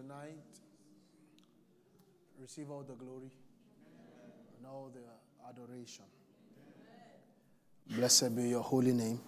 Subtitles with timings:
[0.00, 0.38] tonight.
[2.40, 3.32] Receive all the glory
[4.56, 6.04] and all the adoration.
[7.96, 9.18] Blessed be your holy name.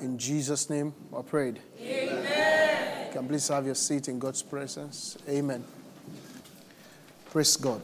[0.00, 1.60] In Jesus' name, I prayed.
[1.78, 3.12] Amen.
[3.12, 5.18] Can please have your seat in God's presence.
[5.28, 5.62] Amen.
[7.30, 7.82] Praise God.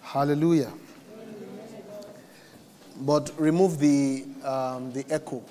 [0.00, 0.72] Hallelujah.
[3.00, 5.42] But remove the um, the echo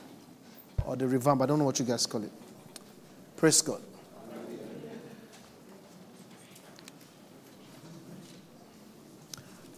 [0.85, 1.41] or the revamp.
[1.41, 2.31] I don't know what you guys call it.
[3.35, 3.81] Praise God.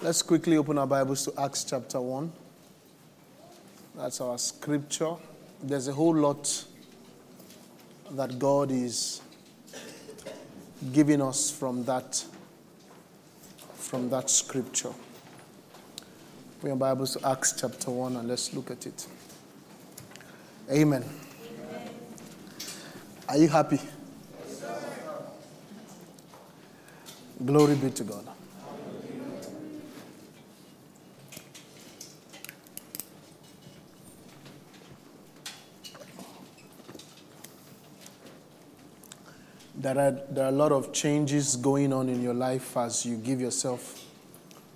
[0.08, 2.32] Let's quickly open our Bibles to Acts chapter 1.
[3.98, 5.16] That's our scripture.
[5.62, 6.64] There's a whole lot
[8.12, 9.20] that God is
[10.94, 12.24] giving us from that
[13.76, 14.94] from that scripture.
[16.62, 19.06] Bring your Bibles to Acts chapter 1 and let's look at it.
[20.72, 21.04] Amen.
[21.04, 21.90] Amen.
[23.28, 23.82] Are you happy?
[24.48, 24.64] Yes,
[27.46, 28.26] Glory be to God.
[39.80, 43.16] There are, there are a lot of changes going on in your life as you
[43.16, 44.04] give yourself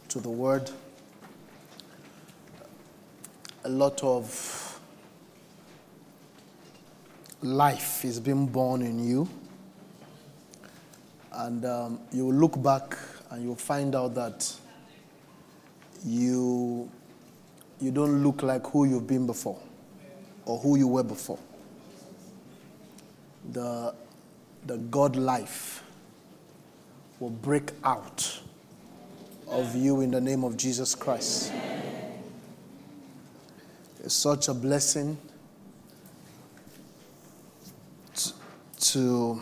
[0.10, 0.70] to the Word.
[3.64, 4.80] A lot of
[7.42, 9.28] life is being born in you.
[11.32, 12.96] And um, you will look back
[13.32, 14.54] and you'll find out that
[16.06, 16.92] you,
[17.80, 19.58] you don't look like who you've been before
[20.46, 21.40] or who you were before.
[23.52, 23.96] The,
[24.66, 25.84] the God life
[27.20, 28.42] will break out
[29.48, 31.52] of you in the name of Jesus Christ.
[34.04, 35.18] It's such a blessing
[38.80, 39.42] to,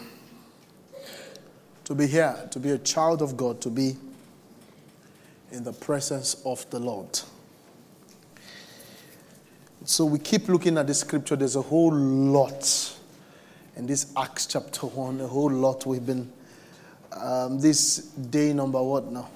[1.86, 3.96] to be here, to be a child of God, to be
[5.52, 7.20] in the presence of the Lord.
[9.86, 11.36] So we keep looking at the scripture.
[11.36, 12.99] There's a whole lot
[13.80, 16.30] in this Acts chapter 1, a whole lot we've been.
[17.14, 19.30] Um, this day number what now?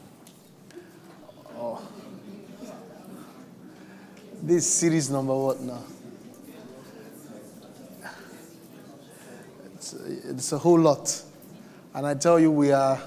[1.58, 1.82] Oh.
[4.42, 5.82] This series number what now?
[10.26, 11.22] it's a whole lot.
[11.94, 13.02] And I tell you, we are,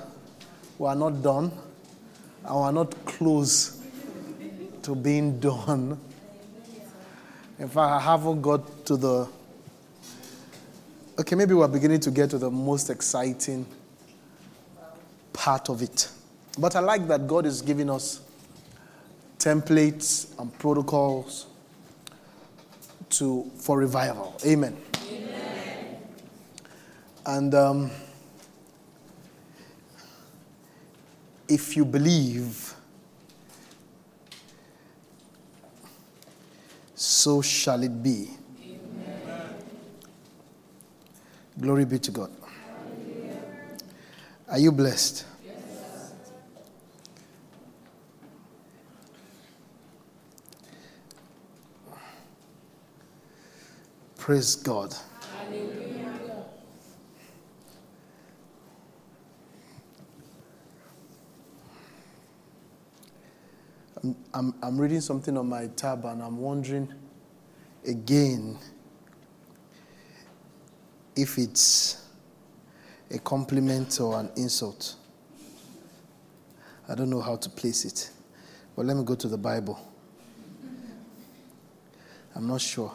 [0.78, 1.52] we are not done,
[2.46, 3.78] and we are not close
[4.84, 6.00] to being done.
[7.58, 9.28] In fact, I haven't got to the.
[11.18, 13.64] Okay, maybe we're beginning to get to the most exciting
[15.32, 16.10] part of it.
[16.58, 18.20] But I like that God is giving us
[19.38, 21.46] templates and protocols
[23.10, 24.36] to, for revival.
[24.44, 24.76] Amen.
[25.08, 25.96] Amen.
[27.24, 27.90] And um,
[31.48, 32.74] if you believe,
[36.94, 38.28] so shall it be.
[38.62, 39.54] Amen.
[41.58, 42.30] Glory be to God.
[44.48, 45.24] Are you blessed?
[54.18, 54.94] Praise God.
[64.34, 66.92] I'm, I'm reading something on my tab and I'm wondering
[67.86, 68.58] again
[71.16, 72.06] if it's
[73.10, 74.96] a compliment or an insult.
[76.88, 78.10] I don't know how to place it.
[78.76, 79.80] But let me go to the Bible.
[82.34, 82.92] I'm not sure.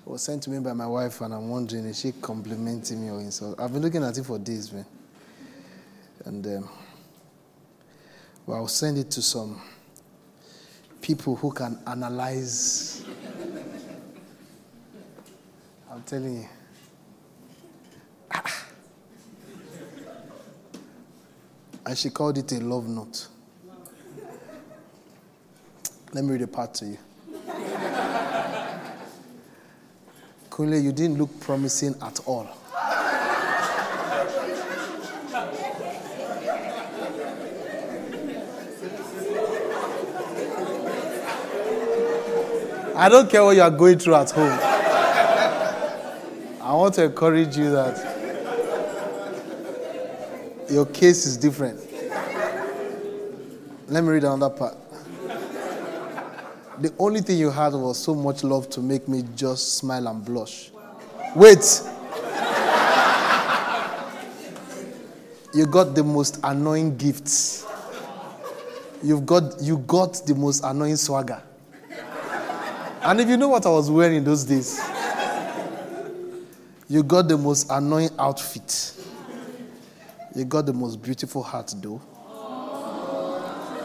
[0.00, 3.10] It was sent to me by my wife, and I'm wondering is she complimenting me
[3.10, 3.60] or insult?
[3.60, 4.86] I've been looking at it for days, man.
[6.24, 6.68] And um,
[8.46, 9.60] well, I'll send it to some
[11.02, 13.04] people who can analyze.
[15.90, 16.48] I'm telling you.
[21.86, 23.28] And she called it a love note.
[26.12, 26.98] Let me read a part to you.
[30.50, 32.48] Kunle, you didn't look promising at all.
[42.96, 44.58] I don't care what you are going through at home.
[46.62, 48.05] I want to encourage you that
[50.70, 51.80] your case is different.
[53.88, 54.76] Let me read another part.
[56.80, 60.24] The only thing you had was so much love to make me just smile and
[60.24, 60.70] blush.
[61.34, 61.82] Wait.
[65.54, 67.64] you got the most annoying gifts.
[69.02, 71.42] You've got you got the most annoying swagger.
[73.02, 74.80] And if you know what I was wearing those days,
[76.88, 78.95] you got the most annoying outfit.
[80.36, 81.98] You got the most beautiful heart, though.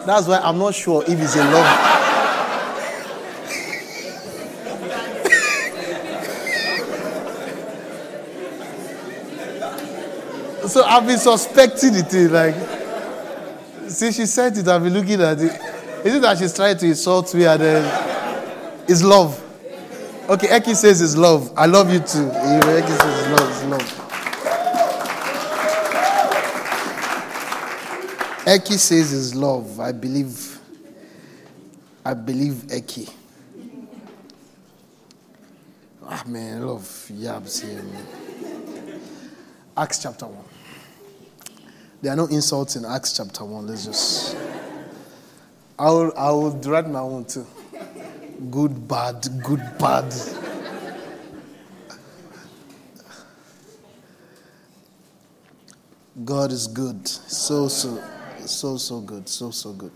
[0.05, 2.01] That's why I'm not sure if it's a love.
[10.69, 12.13] so I've been suspecting it.
[12.29, 12.55] Like,
[13.89, 15.57] see, she said it, I've been looking at it.
[16.05, 19.41] Is it that she's trying to insult me and then it's love?
[20.29, 21.53] Okay, Eki says it's love.
[21.55, 22.29] I love you too.
[22.29, 24.10] Eki says it's love, it's love.
[28.51, 29.79] Eki says it's love.
[29.79, 30.59] I believe.
[32.03, 33.09] I believe Eki.
[36.03, 36.81] Ah man, love
[37.13, 38.99] yabs here, man.
[39.77, 40.35] Acts chapter 1.
[42.01, 43.67] There are no insults in Acts chapter 1.
[43.67, 44.35] Let's just.
[45.79, 47.47] I will, I will write my own too.
[48.49, 50.13] Good, bad, good, bad.
[56.25, 57.07] God is good.
[57.07, 58.03] So, so,
[58.47, 59.27] so, so good.
[59.27, 59.91] So, so good.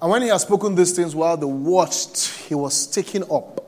[0.00, 3.64] And when he had spoken these things while they watched, he was taken up,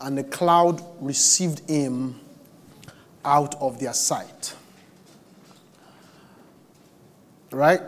[0.00, 2.20] and the cloud received him
[3.24, 4.54] out of their sight.
[7.52, 7.80] Right?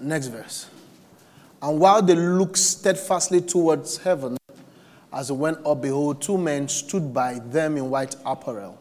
[0.00, 0.66] Next verse.
[1.60, 4.37] And while they looked steadfastly towards heaven,
[5.12, 8.78] as they went up, behold, two men stood by them in white apparel,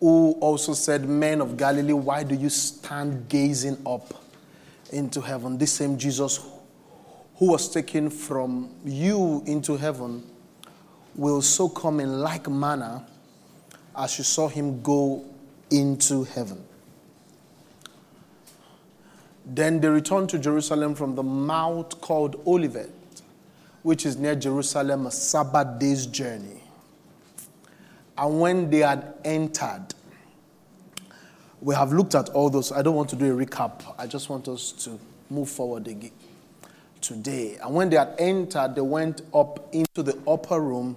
[0.00, 4.14] who also said, Men of Galilee, why do you stand gazing up
[4.92, 5.58] into heaven?
[5.58, 6.40] This same Jesus
[7.36, 10.24] who was taken from you into heaven
[11.14, 13.04] will so come in like manner
[13.96, 15.24] as you saw him go
[15.70, 16.64] into heaven.
[19.44, 22.90] Then they returned to Jerusalem from the mount called Olivet,
[23.82, 26.62] which is near Jerusalem, a Sabbath day's journey.
[28.16, 29.86] And when they had entered,
[31.60, 32.72] we have looked at all those.
[32.72, 33.82] I don't want to do a recap.
[33.98, 34.98] I just want us to
[35.30, 36.10] move forward again
[37.00, 37.58] today.
[37.62, 40.96] And when they had entered, they went up into the upper room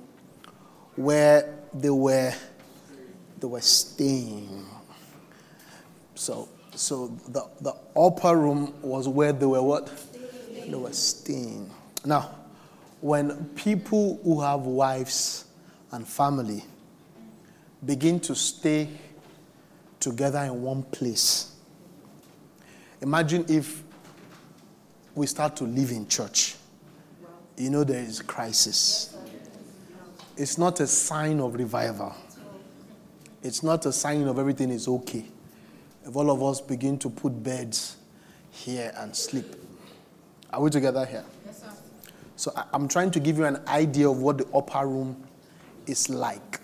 [0.96, 2.34] where they were
[3.40, 4.66] they were staying.
[6.16, 9.92] So so the, the upper room was where they were what?
[10.68, 11.70] They were staying.
[12.06, 12.36] Now,
[13.02, 15.46] when people who have wives
[15.92, 16.64] and family
[17.86, 18.88] begin to stay
[20.00, 21.56] together in one place,
[23.02, 23.84] imagine if
[25.16, 26.56] we start to live in church.
[27.58, 29.18] You know, there is crisis.
[30.38, 32.16] It's not a sign of revival,
[33.44, 35.26] it's not a sign of everything is okay
[36.06, 37.98] if all of us begin to put beds
[38.52, 39.46] here and sleep.
[40.52, 41.24] Are we together here?
[42.42, 45.16] So I'm trying to give you an idea of what the upper room
[45.86, 46.60] is like.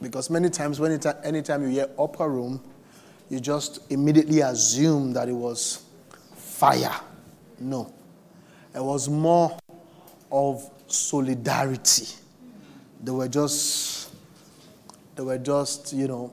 [0.00, 2.62] Because many times, when it, anytime you hear upper room,
[3.28, 5.84] you just immediately assume that it was
[6.34, 6.98] fire.
[7.60, 7.92] No.
[8.74, 9.58] It was more
[10.32, 12.06] of solidarity.
[13.04, 14.10] They were just,
[15.14, 16.32] they were just, you know,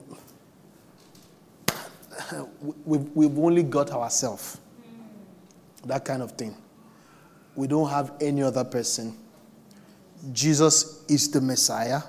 [2.86, 4.58] we've, we've only got ourselves.
[5.84, 6.56] That kind of thing.
[7.56, 9.16] We don't have any other person.
[10.32, 12.02] Jesus is the Messiah.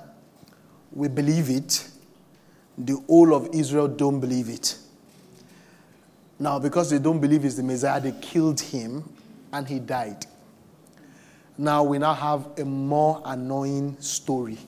[0.92, 1.88] We believe it.
[2.78, 4.78] The whole of Israel don't believe it.
[6.40, 9.04] Now, because they don't believe he's the Messiah, they killed him
[9.52, 10.26] and he died.
[11.58, 14.60] Now we now have a more annoying story.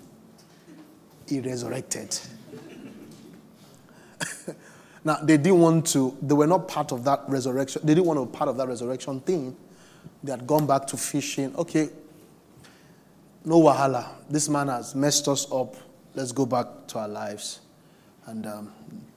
[1.28, 2.20] He resurrected.
[5.04, 7.82] Now, they didn't want to, they were not part of that resurrection.
[7.86, 9.56] They didn't want to be part of that resurrection thing.
[10.24, 11.56] They had gone back to fishing.
[11.56, 11.90] Okay,
[13.46, 14.08] no wahala.
[14.30, 15.76] This man has messed us up.
[16.14, 17.62] Let's go back to our lives.
[18.26, 18.74] And um,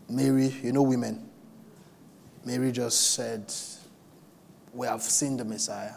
[0.08, 1.28] Mary, you know women,
[2.44, 3.52] Mary just said,
[4.72, 5.94] We have seen the Messiah.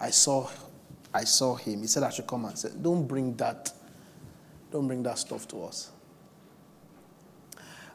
[0.00, 0.48] I saw,
[1.12, 1.82] I saw him.
[1.82, 3.72] He said I should come and say, Don't bring that,
[4.70, 5.90] don't bring that stuff to us.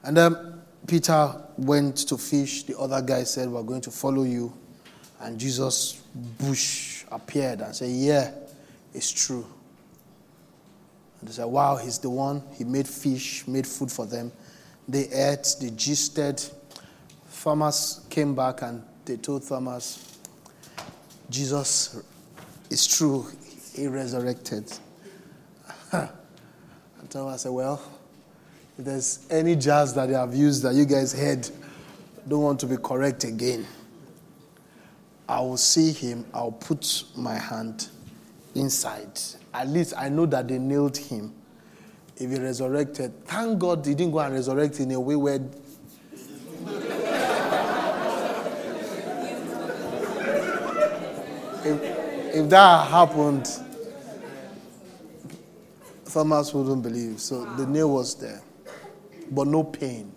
[0.03, 2.63] And um, Peter went to fish.
[2.63, 4.53] The other guy said, We're going to follow you.
[5.19, 6.01] And Jesus
[6.39, 8.31] bush appeared and said, Yeah,
[8.93, 9.45] it's true.
[11.19, 12.41] And they said, Wow, he's the one.
[12.55, 14.31] He made fish, made food for them.
[14.87, 16.43] They ate, they gisted.
[17.41, 20.17] Thomas came back and they told Thomas,
[21.29, 22.01] Jesus
[22.69, 23.25] is true,
[23.73, 24.71] he resurrected.
[25.91, 26.09] and
[27.09, 27.81] Thomas said, Well,
[28.77, 31.49] if there's any jazz that they have used that you guys heard,
[32.27, 33.65] don't want to be correct again.
[35.29, 37.89] I will see him, I'll put my hand
[38.55, 39.19] inside.
[39.53, 41.35] At least I know that they nailed him.
[42.17, 45.39] If he resurrected, thank God he didn't go and resurrect in a way where.
[51.63, 53.47] if, if that happened,
[56.05, 57.21] farmers wouldn't believe.
[57.21, 58.41] So the nail was there,
[59.29, 60.11] but no pain.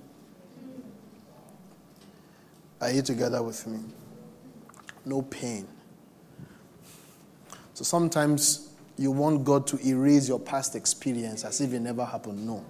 [2.80, 3.78] Are you together with me?
[5.04, 5.66] No pain.
[7.74, 12.46] So sometimes you want God to erase your past experience as if it never happened.
[12.46, 12.64] No.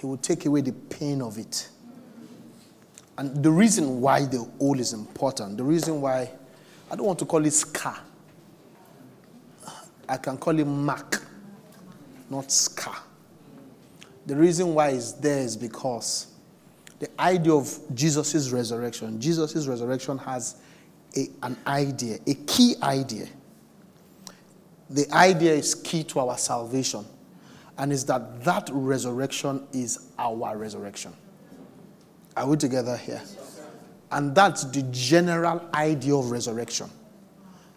[0.00, 1.68] He will take away the pain of it.
[3.18, 6.30] And the reason why the old is important, the reason why
[6.90, 7.98] I don't want to call it scar,
[10.08, 11.24] I can call it mark,
[12.30, 12.96] not scar.
[14.26, 16.28] The reason why it's there is because
[16.98, 20.56] the idea of Jesus' resurrection, Jesus' resurrection has
[21.16, 23.26] a, an idea, a key idea.
[24.90, 27.04] The idea is key to our salvation,
[27.78, 31.12] and is that that resurrection is our resurrection.
[32.36, 33.22] Are we together here?
[34.10, 36.90] And that's the general idea of resurrection.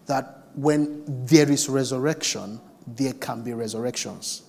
[0.06, 4.44] That when there is resurrection, there can be resurrections.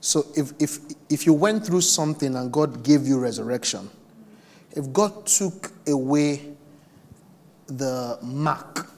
[0.00, 3.90] So if, if, if you went through something and God gave you resurrection,
[4.72, 6.54] if God took away
[7.66, 8.88] the mark,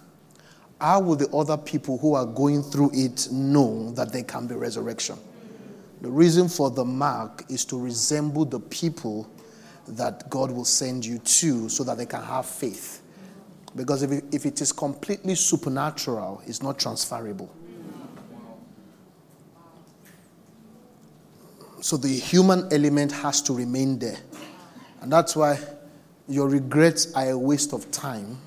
[0.80, 4.54] how will the other people who are going through it know that there can be
[4.54, 5.16] resurrection?
[6.00, 9.30] The reason for the mark is to resemble the people
[9.86, 13.02] that God will send you to so that they can have faith.
[13.74, 17.54] Because if it, if it is completely supernatural, it's not transferable.
[21.80, 24.18] So the human element has to remain there.
[25.02, 25.58] And that's why
[26.28, 28.38] your regrets are a waste of time.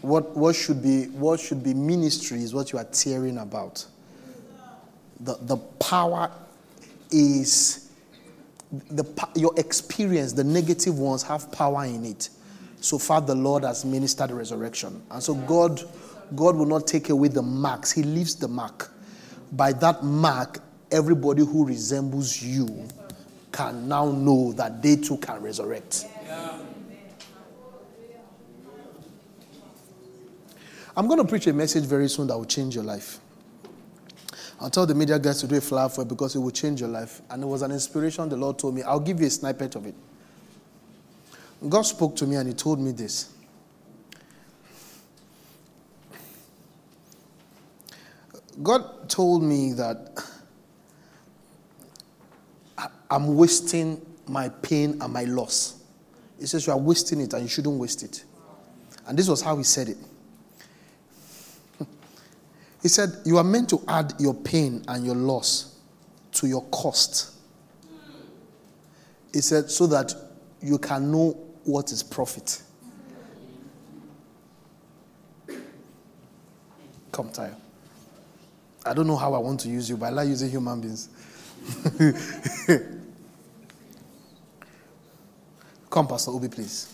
[0.00, 3.86] What, what, should, be, what should be ministry is what you are tearing about.
[5.20, 6.30] The, the power
[7.12, 7.92] is
[8.90, 9.04] the,
[9.36, 12.30] your experience, the negative ones have power in it.
[12.80, 15.00] So far, the Lord has ministered resurrection.
[15.12, 15.80] And so, God,
[16.34, 18.92] God will not take away the marks, He leaves the mark.
[19.52, 20.58] By that mark,
[20.90, 22.88] everybody who resembles you
[23.54, 26.06] can now know that they too can resurrect.
[30.96, 33.20] I'm going to preach a message very soon that will change your life.
[34.60, 36.80] I'll tell the media guys to do a flyer for it because it will change
[36.80, 37.22] your life.
[37.30, 38.82] And it was an inspiration the Lord told me.
[38.82, 39.94] I'll give you a snippet of it.
[41.68, 43.30] God spoke to me and He told me this.
[48.62, 50.24] God told me that
[53.10, 55.82] I'm wasting my pain and my loss.
[56.38, 58.24] He says, You are wasting it and you shouldn't waste it.
[59.06, 59.98] And this was how he said it.
[62.82, 65.78] he said, You are meant to add your pain and your loss
[66.32, 67.32] to your cost.
[69.32, 70.14] He said, So that
[70.60, 71.32] you can know
[71.64, 72.62] what is profit.
[77.12, 77.54] Come, Tayo.
[78.86, 81.08] I don't know how I want to use you, but I like using human beings.
[85.90, 86.92] Come, Pastor Ubi, please.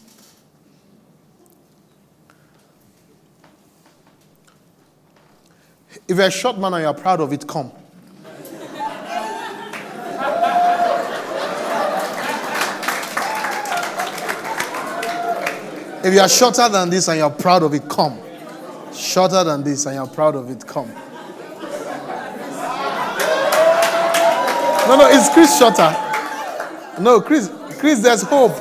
[6.06, 7.72] If you're a short man and you're proud of it, come.
[16.02, 18.18] If you are shorter than this and you're proud of it, come.
[18.92, 20.90] Shorter than this and you're proud of it, come.
[24.90, 25.96] No, no, it's Chris shorter.
[26.98, 28.50] No, Chris, Chris, there's hope.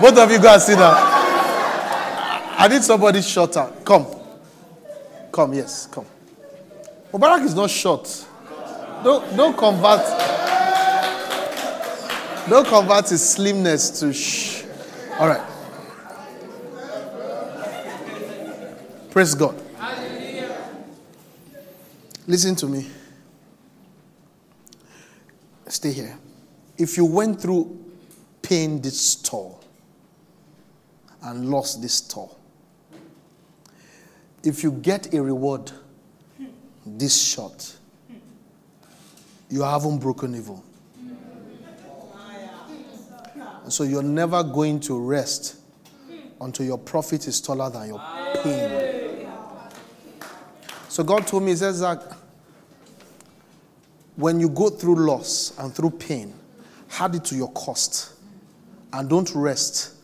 [0.00, 0.94] Both of you and sit down.
[2.58, 3.72] I need somebody shorter.
[3.84, 4.04] Come.
[5.30, 6.06] Come, yes, come.
[7.12, 8.26] Mubarak is not short.
[9.04, 10.04] Don't, don't convert.
[12.48, 14.64] Don't convert his slimness to shh.
[15.20, 15.46] All right.
[19.12, 19.54] Praise God.
[22.26, 22.88] Listen to me.
[25.70, 26.18] Stay here.
[26.76, 27.78] If you went through
[28.42, 29.60] pain this tall,
[31.22, 32.34] and lost this store.
[34.42, 35.70] If you get a reward
[36.86, 37.76] this short,
[39.50, 40.64] you haven't broken evil.
[43.68, 45.56] So you're never going to rest
[46.40, 48.02] until your profit is taller than your
[48.42, 49.28] pain.
[50.88, 51.98] So God told me, He says, Zach,
[54.20, 56.34] when you go through loss and through pain,
[56.98, 58.12] add it to your cost
[58.92, 59.94] and don't rest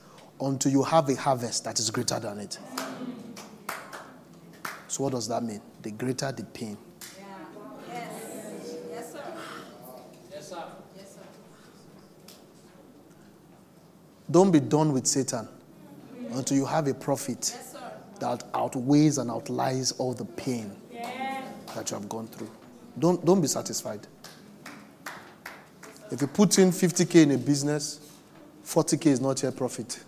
[0.40, 2.58] until you have a harvest that is greater than it.
[4.88, 5.60] So, what does that mean?
[5.82, 6.78] The greater the pain.
[7.92, 8.08] Yes.
[8.90, 9.22] Yes, sir.
[10.32, 10.64] Yes, sir.
[10.96, 11.20] Yes, sir.
[14.30, 15.46] Don't be done with Satan
[16.32, 17.76] until you have a profit yes,
[18.20, 20.74] that outweighs and outlies all the pain
[21.74, 22.50] that you have gone through.
[22.98, 24.06] Don't, don't be satisfied.
[26.10, 28.00] If you put in 50K in a business,
[28.64, 29.98] 40K is not your profit.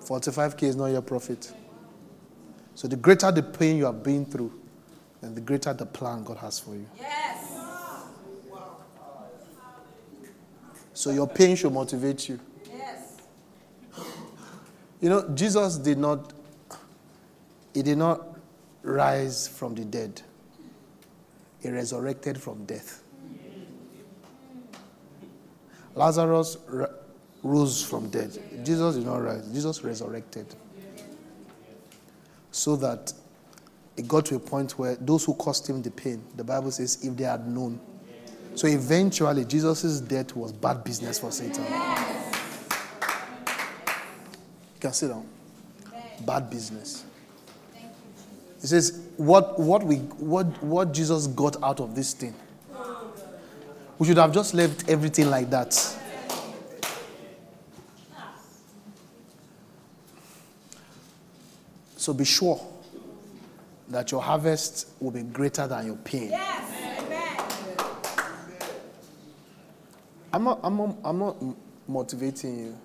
[0.00, 1.52] 45K is not your profit.
[2.74, 4.52] So the greater the pain you have been through,
[5.20, 6.86] then the greater the plan God has for you.
[6.98, 7.52] Yes.
[10.94, 12.38] So your pain should motivate you.
[12.70, 13.16] Yes.
[15.00, 16.32] You know, Jesus did not
[17.74, 18.38] he did not
[18.82, 20.20] rise from the dead.
[21.62, 23.02] He resurrected from death.
[25.94, 26.56] Lazarus
[27.42, 28.36] rose from dead.
[28.64, 29.46] Jesus did not rise.
[29.48, 30.46] Jesus resurrected
[32.50, 33.12] so that
[33.96, 37.04] it got to a point where those who caused him the pain, the Bible says,
[37.04, 37.78] if they had known.
[38.54, 41.64] So eventually, Jesus' death was bad business for Satan.
[41.64, 41.70] You
[44.80, 45.26] can sit down.
[46.24, 47.04] Bad business.
[48.62, 52.32] He says, what, what, we, what, what Jesus got out of this thing?
[53.98, 55.74] We should have just left everything like that.
[61.96, 62.60] So be sure
[63.88, 66.30] that your harvest will be greater than your pain.
[66.30, 66.62] Yes.
[70.32, 71.36] I'm not, I'm, not, I'm not
[71.86, 72.78] motivating you.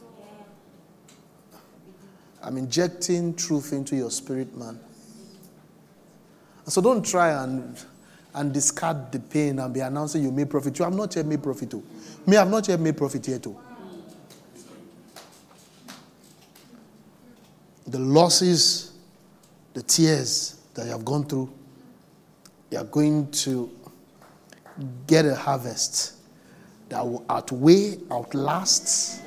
[2.44, 4.80] I'm injecting truth into your spirit, man.
[6.68, 7.78] So don't try and,
[8.34, 10.78] and discard the pain and be announcing you made profit.
[10.78, 11.72] You have not yet made profit.
[11.72, 11.84] Too.
[12.26, 13.44] Me, I have not yet made profit yet.
[13.44, 13.58] Too.
[17.88, 18.88] The losses
[19.78, 21.54] the tears that you have gone through,
[22.72, 23.70] you are going to
[25.06, 26.16] get a harvest
[26.90, 29.22] that will outweigh, outlast,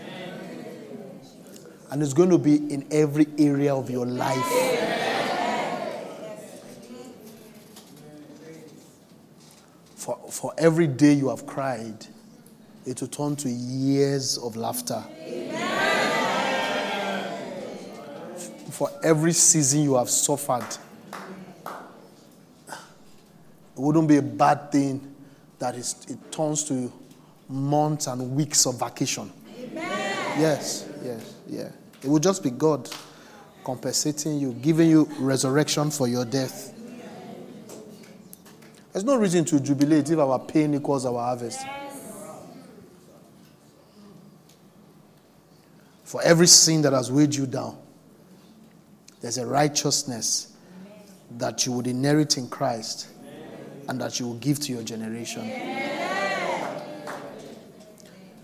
[1.92, 4.69] and it's going to be in every area of your life.
[10.40, 12.06] For, every day you have cried,
[12.86, 15.04] it will turn to years of laughter.
[18.70, 20.64] for every season you have suffered.
[22.66, 22.78] It
[23.76, 25.14] wouldn't be a bad thing
[25.58, 26.90] that it turns to
[27.46, 29.30] months and weeks of vacation.
[29.58, 29.82] Amen.
[30.40, 31.68] Yes, yes, yeah.
[32.02, 32.88] It would just be God
[33.62, 36.79] compensating you, giving you resurrection for your death.
[38.92, 41.60] There's no reason to jubilate if our pain equals our harvest.
[46.04, 47.78] For every sin that has weighed you down,
[49.20, 50.56] there's a righteousness
[51.38, 53.08] that you would inherit in Christ
[53.88, 55.48] and that you will give to your generation.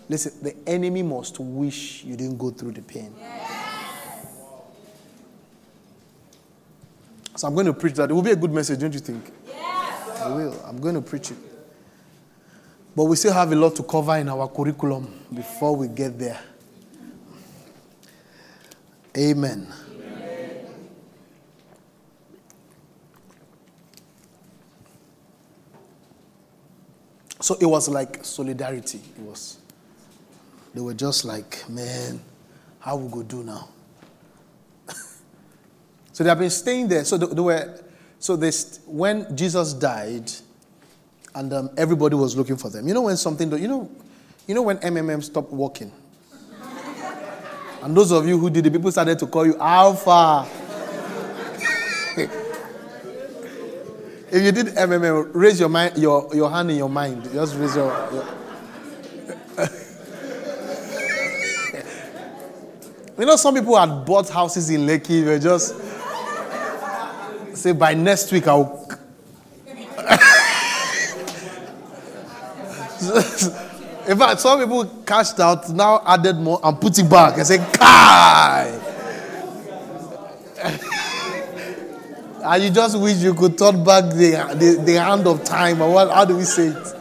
[0.09, 3.13] Listen, the enemy must wish you didn't go through the pain.
[7.35, 8.11] So I'm going to preach that.
[8.11, 9.33] It will be a good message, don't you think?
[10.27, 10.61] I will.
[10.67, 11.37] I'm going to preach it.
[12.97, 16.41] But we still have a lot to cover in our curriculum before we get there.
[19.17, 19.73] Amen.
[27.41, 28.99] So it was like solidarity.
[29.17, 29.59] It was.
[30.75, 32.21] They were just like, man,
[32.81, 33.69] how we go do now?
[36.13, 37.05] so they have been staying there.
[37.05, 37.86] So they, they were.
[38.19, 38.51] So they,
[38.87, 40.31] when Jesus died,
[41.35, 42.89] and um, everybody was looking for them.
[42.89, 43.91] You know when something, you know,
[44.47, 45.93] you know when MMM stopped working.
[47.83, 50.47] and those of you who did it, people started to call you Alpha.
[54.29, 57.23] If you did MMM, raise your, mind, your, your hand in your mind.
[57.33, 57.93] Just raise your.
[58.13, 58.27] your
[63.19, 65.25] you know, some people had bought houses in Lekki.
[65.25, 65.77] They just
[67.57, 68.89] say, by next week, I'll.
[74.09, 77.59] in fact, some people cashed out, now added more and put it back and say,
[77.59, 78.81] Kai!
[82.47, 85.93] And you just wish you could turn back the, the, the hand of time, or
[85.93, 86.95] what, how do we say it?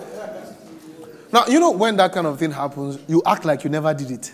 [1.32, 4.10] Now, you know, when that kind of thing happens, you act like you never did
[4.10, 4.34] it.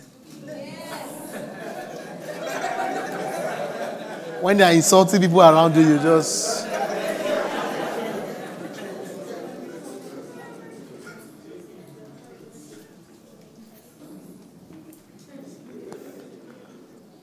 [4.42, 6.66] When they are insulting people around you, you just.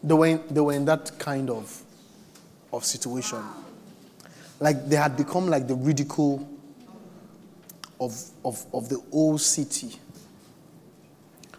[0.01, 1.83] they were in, they were in that kind of,
[2.71, 3.43] of situation.
[4.61, 6.49] Like they had become like the ridicule
[7.99, 9.99] of, of, of the old city.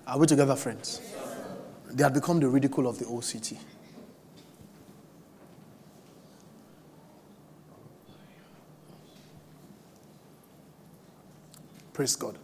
[0.07, 1.03] Are we together, friends?
[1.91, 3.59] They had become the ridicule of the old city.
[12.01, 12.39] Praise God.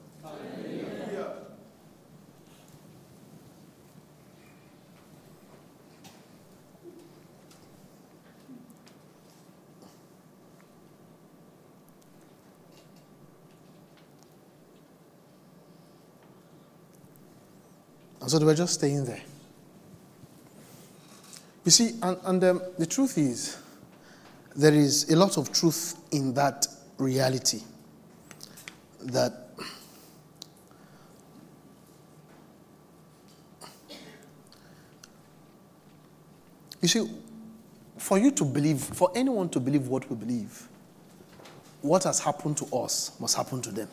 [18.20, 19.22] And so they were just staying there.
[21.64, 23.56] You see, and, and um, the truth is,
[24.54, 26.66] there is a lot of truth in that
[26.98, 27.62] reality
[29.00, 29.45] that
[36.80, 37.10] you see,
[37.98, 40.68] for you to believe, for anyone to believe what we believe,
[41.82, 43.88] what has happened to us must happen to them.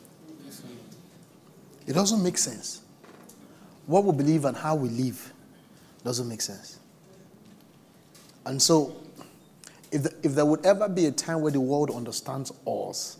[1.86, 2.84] It doesn't make sense
[3.86, 5.34] what we believe and how we live
[6.04, 6.80] doesn't make sense.
[8.46, 8.96] And so,
[9.92, 13.20] if, the, if there would ever be a time where the world understands us,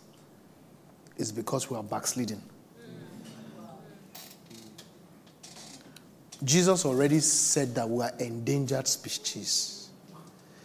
[1.16, 2.42] it's because we are backsliding.
[6.44, 9.88] Jesus already said that we are endangered species.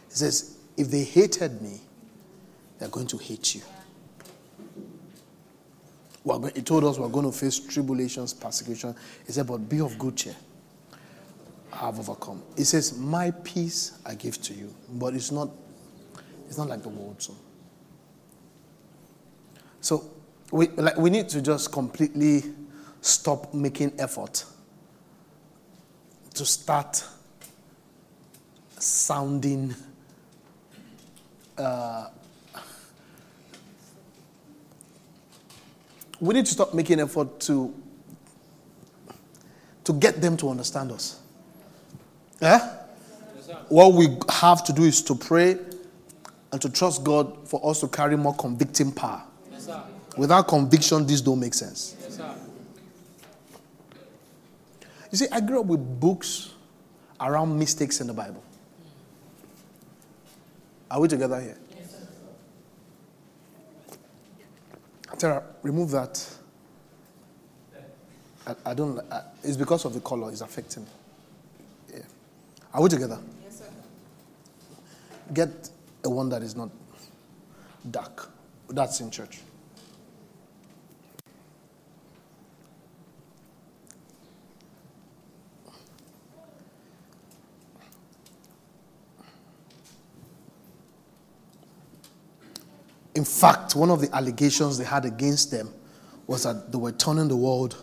[0.10, 1.80] He says, if they hated me,
[2.78, 3.62] they're going to hate you.
[6.28, 8.96] Going, he told us we're going to face tribulations, persecution.
[9.26, 10.36] He said, but be of good cheer.
[11.72, 12.44] I have overcome.
[12.58, 14.74] He says, My peace I give to you.
[14.94, 15.50] But it's not,
[16.48, 17.22] it's not like the world.
[17.22, 17.36] So,
[19.82, 20.10] so
[20.52, 22.44] we, like, we need to just completely
[23.02, 24.46] stop making effort
[26.40, 27.04] to start
[28.78, 29.76] sounding
[31.58, 32.08] uh,
[36.22, 37.74] we need to stop making effort to,
[39.84, 41.20] to get them to understand us.
[42.42, 42.78] Yeah?
[43.36, 45.58] Yes, what we have to do is to pray
[46.54, 49.24] and to trust God for us to carry more convicting power.
[49.52, 49.70] Yes,
[50.16, 51.98] Without conviction, this don't make sense.
[52.00, 52.20] Yes,
[55.12, 56.54] you see, I grew up with books
[57.20, 58.44] around mistakes in the Bible.
[60.92, 61.58] Are we together here?
[61.76, 62.08] Yes, sir.
[65.18, 66.26] Tara, remove that.
[68.48, 69.00] I, I don't.
[69.12, 70.32] I, it's because of the color.
[70.32, 70.88] It's affecting.
[71.94, 72.00] Yeah.
[72.74, 73.20] Are we together?
[73.44, 73.66] Yes, sir.
[75.34, 75.70] Get
[76.04, 76.70] a one that is not
[77.92, 78.32] dark.
[78.70, 79.42] That's in church.
[93.20, 95.70] In fact, one of the allegations they had against them
[96.26, 97.76] was that they were turning the world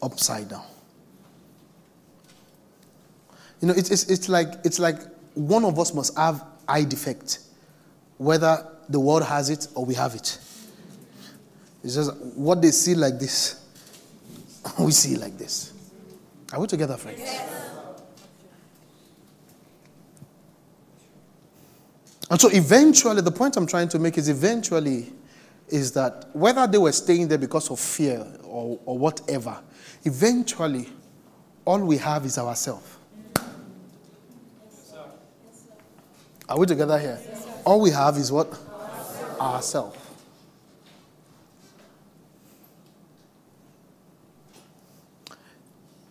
[0.00, 0.62] upside down.
[3.60, 4.98] You know, it's, it's, it's, like, it's like
[5.34, 7.40] one of us must have eye defect,
[8.18, 10.38] whether the world has it or we have it.
[11.82, 13.66] It's just what they see like this,
[14.78, 15.72] we see like this.
[16.52, 17.18] Are we together, friends?
[17.18, 17.55] Yes.
[22.30, 25.12] And so eventually, the point I'm trying to make is eventually,
[25.68, 29.58] is that whether they were staying there because of fear or, or whatever,
[30.04, 30.88] eventually,
[31.64, 32.96] all we have is ourselves.
[36.48, 37.18] Are we together here?
[37.64, 38.56] All we have is what?
[39.40, 39.98] Ourselves.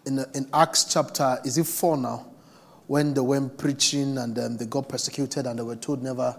[0.06, 2.26] In, in Acts chapter, is it 4 now?
[2.88, 6.38] When they went preaching and um, they got persecuted and they were told never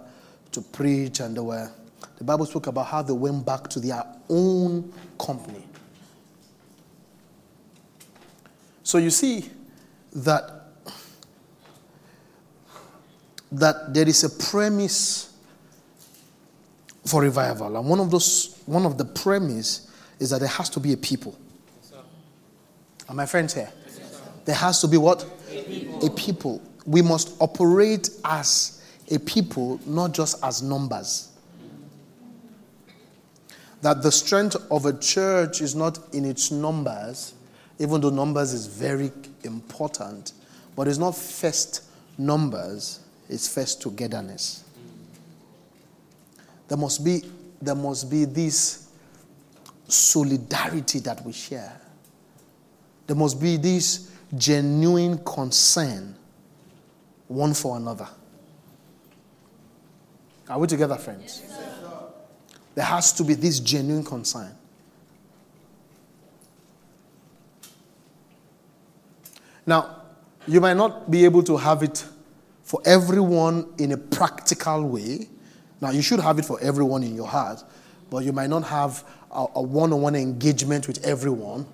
[0.53, 1.71] to preach and they were
[2.19, 5.65] the bible spoke about how they went back to their own company.
[8.83, 9.51] So you see
[10.13, 10.57] that
[13.53, 15.33] that there is a premise
[17.05, 17.77] for revival.
[17.77, 20.97] And one of those one of the premise is that there has to be a
[20.97, 21.37] people.
[21.83, 21.93] Yes,
[23.09, 23.71] are my friends here?
[23.87, 25.25] Yes, there has to be what
[26.03, 26.63] a people.
[26.87, 31.33] We must operate as a people, not just as numbers.
[33.83, 37.35] That the strength of a church is not in its numbers,
[37.79, 39.13] even though numbers is very
[39.45, 40.33] important,
[40.75, 41.83] but it's not first
[42.19, 44.65] numbers, it's first togetherness.
[46.69, 47.23] There must be,
[47.61, 48.89] there must be this
[49.89, 51.81] solidarity that we share.
[53.07, 56.15] There must be this genuine concern
[57.29, 58.09] one for another.
[60.49, 61.43] Are we together, friends?
[61.45, 61.61] Yes,
[62.75, 64.55] there has to be this genuine concern.
[69.67, 70.03] Now,
[70.47, 72.05] you might not be able to have it
[72.63, 75.29] for everyone in a practical way.
[75.81, 77.65] Now, you should have it for everyone in your heart,
[78.09, 81.67] but you might not have a one on one engagement with everyone.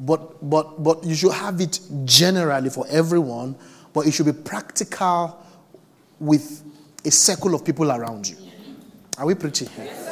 [0.00, 3.54] But, but, but you should have it generally for everyone,
[3.92, 5.44] but it should be practical
[6.18, 6.62] with
[7.04, 8.36] a circle of people around you.
[9.18, 9.68] Are we preaching?
[9.76, 10.08] Yes,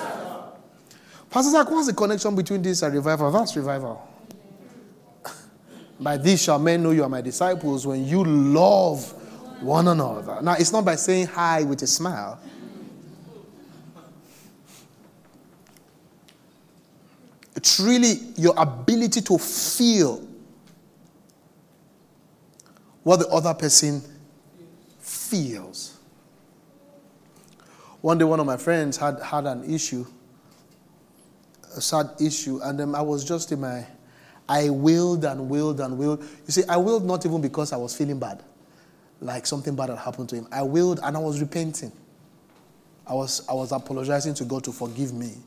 [1.31, 3.31] Pastor Zach, what's the connection between this and revival?
[3.31, 4.07] That's revival.
[6.01, 9.13] By this shall men know you are my disciples when you love
[9.63, 10.41] one another.
[10.43, 12.39] Now, it's not by saying hi with a smile.
[17.59, 20.25] It's really your ability to feel
[23.03, 24.01] what the other person
[25.01, 25.99] feels.
[28.01, 30.07] One day, one of my friends had, had an issue,
[31.75, 33.85] a sad issue, and then I was just in my
[34.49, 36.21] I willed and willed and willed.
[36.21, 38.41] You see, I willed not even because I was feeling bad,
[39.21, 40.47] like something bad had happened to him.
[40.53, 41.91] I willed and I was repenting.
[43.05, 45.39] I was, I was apologizing to God to forgive me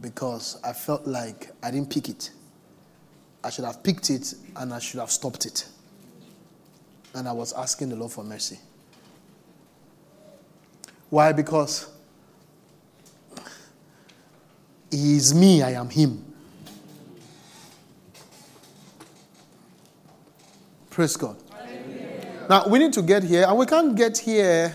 [0.00, 2.30] because I felt like I didn't pick it.
[3.42, 5.66] I should have picked it and I should have stopped it.
[7.14, 8.58] And I was asking the Lord for mercy.
[11.10, 11.32] Why?
[11.32, 11.90] Because
[14.90, 16.24] He is me, I am Him.
[20.90, 21.36] Praise God.
[22.48, 24.74] Now we need to get here, and we can't get here.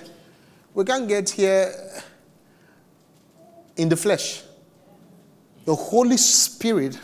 [0.74, 1.74] We can't get here
[3.76, 4.44] in the flesh.
[5.66, 7.00] The Holy Spirit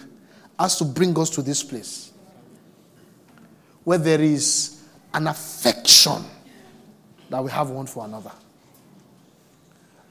[0.60, 2.12] has to bring us to this place
[3.84, 6.24] where there is an affection
[7.30, 8.32] that we have one for another.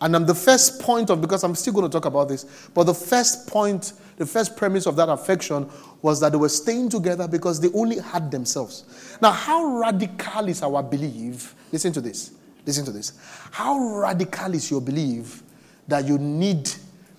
[0.01, 2.85] And um, the first point of, because I'm still going to talk about this, but
[2.85, 5.69] the first point, the first premise of that affection
[6.03, 9.19] was that they were staying together because they only had themselves.
[9.21, 11.55] Now, how radical is our belief?
[11.73, 12.33] Listen to this.
[12.65, 13.13] Listen to this.
[13.51, 15.43] How radical is your belief
[15.89, 16.71] that you need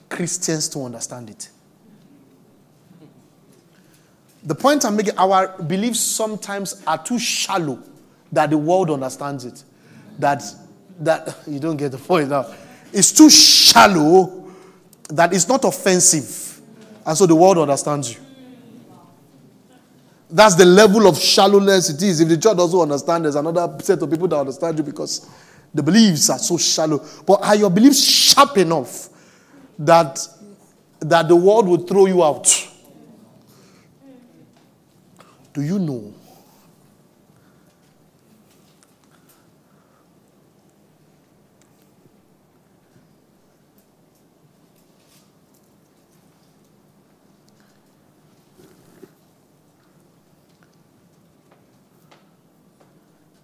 [0.10, 1.50] Christians to understand it?
[4.44, 7.80] The point I'm making, our beliefs sometimes are too shallow
[8.32, 9.64] that the world understands it.
[10.18, 10.44] That
[11.00, 12.46] that you don't get the point now
[12.92, 14.52] It's too shallow
[15.10, 16.62] that it's not offensive.
[17.06, 18.20] And so the world understands you.
[20.30, 22.20] That's the level of shallowness it is.
[22.20, 25.28] If the church doesn't understand, there's another set of people that understand you because
[25.74, 27.04] the beliefs are so shallow.
[27.26, 29.10] But are your beliefs sharp enough
[29.80, 30.20] that,
[31.00, 32.68] that the world will throw you out?
[35.54, 36.14] Do you know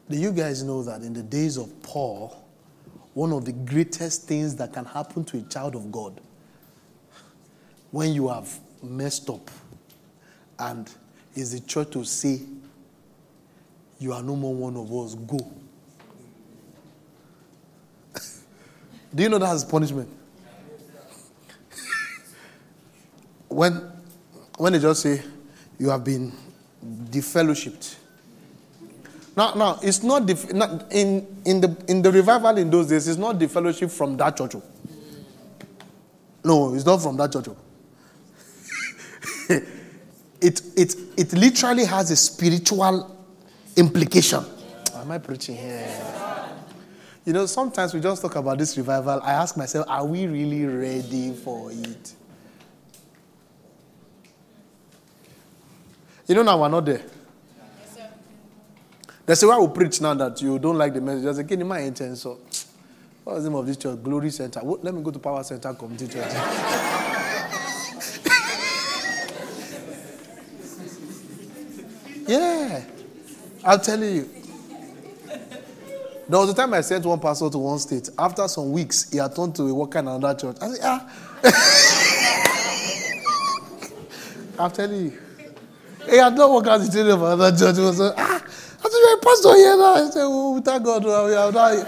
[0.08, 2.46] Do you guys know that in the days of Paul,
[3.16, 6.22] one of the greatest things that can happen to a child of God
[7.96, 9.50] when you have messed up
[10.60, 10.92] and
[11.34, 12.42] is the church to say,
[14.00, 15.38] You are no more one of us, go.
[19.16, 20.10] Do you know that as punishment?
[23.48, 23.90] when,
[24.58, 25.22] when they just say,
[25.80, 26.34] You have been
[26.86, 27.96] defellowshipped
[29.38, 33.08] now, now it's not, the, not in, in, the, in the revival in those days,
[33.08, 34.56] it's not the fellowship from that church.
[36.44, 37.48] No, it's not from that church.
[40.42, 43.26] It, it, it literally has a spiritual
[43.76, 44.44] implication.
[44.94, 46.06] Am I preaching here?
[47.26, 49.22] You know, sometimes we just talk about this revival.
[49.24, 52.14] I ask myself, are we really ready for it?
[56.28, 57.02] You know, now we're not there.
[59.26, 61.26] That's why we preach now that you don't like the message.
[61.26, 62.40] I say, can you mind so
[63.24, 64.04] what's the name of this church?
[64.04, 64.62] Glory Center.
[64.64, 66.92] Let me go to Power Center Community Church.
[72.28, 72.84] Yeah.
[73.64, 74.30] I'll tell you.
[76.28, 78.10] There was a time I sent one pastor to one state.
[78.18, 80.58] After some weeks, he had turned to a worker in another church.
[80.62, 81.08] I said, ah.
[84.60, 85.18] I'll tell you.
[86.10, 87.76] He had not worked as a trainer for another church.
[87.76, 88.44] He was like, ah.
[88.86, 89.94] I said, You're hey, Pastor here now.
[89.94, 91.86] I said, Oh, thank God, I'm now,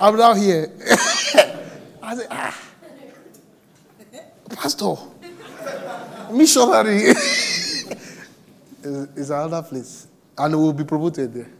[0.00, 0.70] I'm now here.
[2.02, 2.62] I said, Ah,
[4.50, 4.94] Pastor,
[6.32, 7.14] missionary
[9.16, 10.08] is another place.
[10.38, 11.50] And it will be promoted there.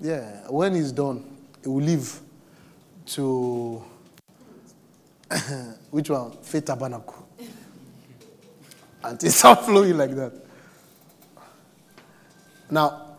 [0.00, 0.16] Yeah.
[0.16, 0.50] yeah.
[0.50, 1.24] When he's done,
[1.62, 2.20] he will leave
[3.06, 3.82] to
[5.90, 6.32] which one?
[6.42, 7.28] Faith Tabernacle.
[9.04, 10.32] and it start flowing like that.
[12.70, 13.18] Now,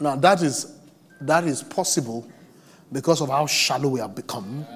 [0.00, 0.76] now that is
[1.20, 2.28] that is possible
[2.92, 4.66] because of how shallow we have become.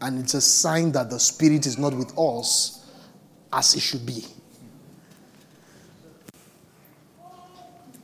[0.00, 2.90] And it's a sign that the Spirit is not with us
[3.52, 4.24] as it should be.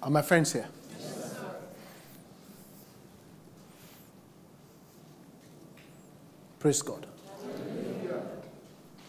[0.08, 0.66] Are my friends here?
[0.98, 1.34] Yes,
[6.58, 7.06] Praise God.
[7.42, 8.22] Hallelujah.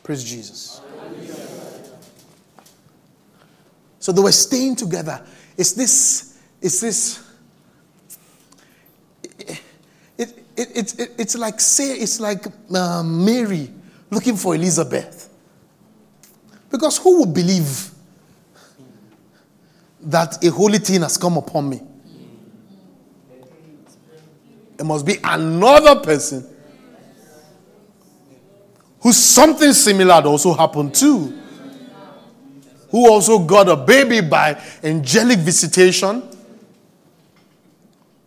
[0.03, 0.81] Praise Jesus.
[0.99, 1.35] Hallelujah.
[3.99, 5.25] So they were staying together.
[5.55, 7.25] It's this, it's this,
[9.23, 9.62] it,
[10.17, 13.71] it, it, it it's like, say, it's like uh, Mary
[14.09, 15.33] looking for Elizabeth.
[16.69, 17.89] Because who would believe
[20.01, 21.81] that a holy thing has come upon me.
[24.79, 26.47] It must be another person
[29.01, 31.38] who something similar had also happened to,
[32.89, 36.23] who also got a baby by angelic visitation.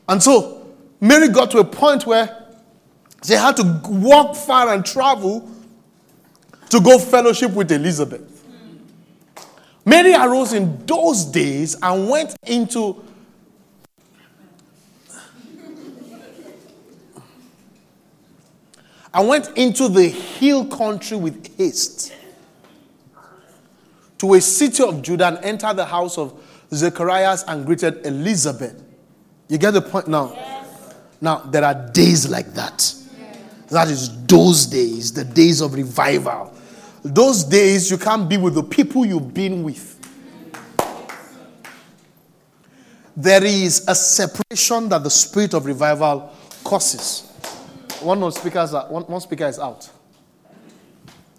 [0.08, 0.66] And so
[1.00, 2.46] Mary got to a point where
[3.24, 5.48] she had to walk far and travel
[6.68, 8.31] to go fellowship with Elizabeth.
[9.84, 13.02] Mary arose in those days and went into
[19.14, 22.14] I went into the hill country with haste
[24.18, 26.40] to a city of Judah and entered the house of
[26.72, 28.82] Zacharias and greeted Elizabeth.
[29.48, 30.32] You get the point now?
[30.32, 30.94] Yes.
[31.20, 32.94] Now, there are days like that.
[33.18, 33.38] Yes.
[33.68, 36.54] That is those days, the days of revival
[37.02, 39.98] those days you can't be with the people you've been with.
[43.16, 46.32] There is a separation that the spirit of revival
[46.64, 47.28] causes.
[48.00, 49.90] One more speaker is, one, one speaker is out.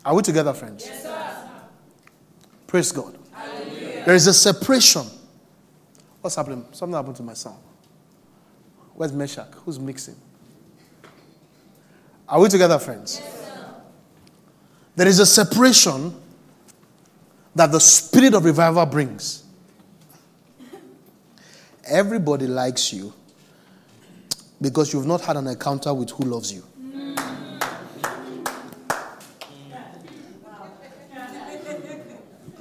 [0.06, 0.86] Are we together, friends?
[0.86, 1.50] Yes, sir.
[2.68, 3.18] Praise God.
[3.32, 4.04] Hallelujah.
[4.06, 5.04] There is a separation.
[6.22, 6.66] What's happening?
[6.72, 7.58] Something happened to my sound.
[8.94, 9.48] Where's Meshach?
[9.66, 10.16] Who's mixing?
[12.28, 13.20] Are we together, friends?
[13.22, 13.43] Yes,
[14.96, 16.14] there is a separation
[17.56, 19.44] that the spirit of revival brings.
[21.86, 23.14] Everybody likes you
[24.62, 26.64] because you've not had an encounter with who loves you.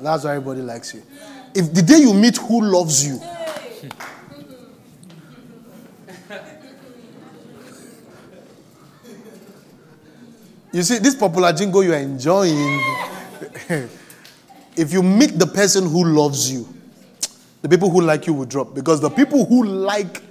[0.02, 1.02] That's why everybody likes you.
[1.54, 3.20] If the day you meet who loves you,
[10.72, 12.80] You see, this popular jingle you are enjoying,
[14.74, 16.66] if you meet the person who loves you,
[17.60, 18.74] the people who like you will drop.
[18.74, 20.22] Because the people who like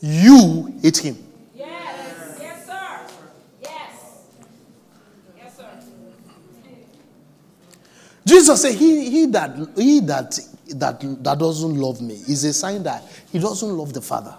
[0.00, 1.18] you hate him.
[1.54, 2.38] Yes.
[2.40, 3.06] Yes, sir.
[3.60, 4.24] Yes.
[5.36, 5.68] Yes, sir.
[8.24, 10.38] Jesus said, he, he that he that
[10.68, 14.34] that that doesn't love me is a sign that he doesn't love the Father.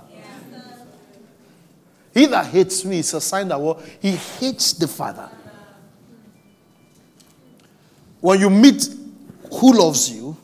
[2.13, 5.30] He that hates me is a sign that well, he hates the Father.
[8.19, 8.88] When you meet
[9.52, 10.38] who loves you,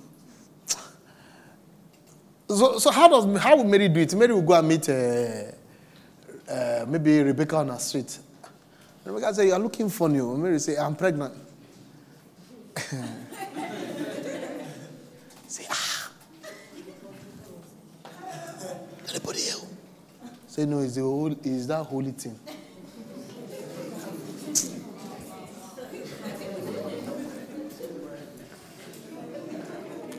[2.49, 4.15] so, so how does how will Mary do it?
[4.15, 5.51] Mary will go and meet uh,
[6.49, 8.17] uh, maybe Rebecca on the street.
[9.03, 11.33] Rebecca say, "You're looking funny." Mary say, "I'm pregnant."
[15.47, 16.11] say, ah.
[19.09, 19.65] Anybody else?
[20.57, 22.35] Say, no, it's, the whole, it's that holy thing.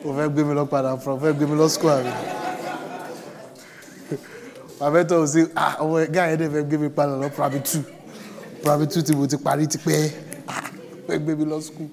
[0.05, 2.13] o fẹ́ gbé mi lọ padà fún ọ fẹ́ gbé mi lọ àbí
[4.79, 7.83] bàbá tó o sí ah ọmọ ẹgá yẹn dẹ̀ fẹ́ gbé padà lọ primary two
[8.63, 10.13] primary two tí mo ti parí ti pẹ́
[10.47, 10.71] ah
[11.07, 11.91] fẹ́ gbé mi lọ school.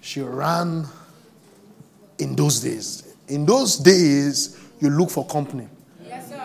[0.00, 0.88] She ran
[2.18, 3.07] in those days.
[3.28, 5.68] In those days, you look for company.
[6.02, 6.42] Yes, sir.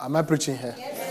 [0.00, 0.74] Am I preaching here?
[0.78, 1.06] Yes, sir.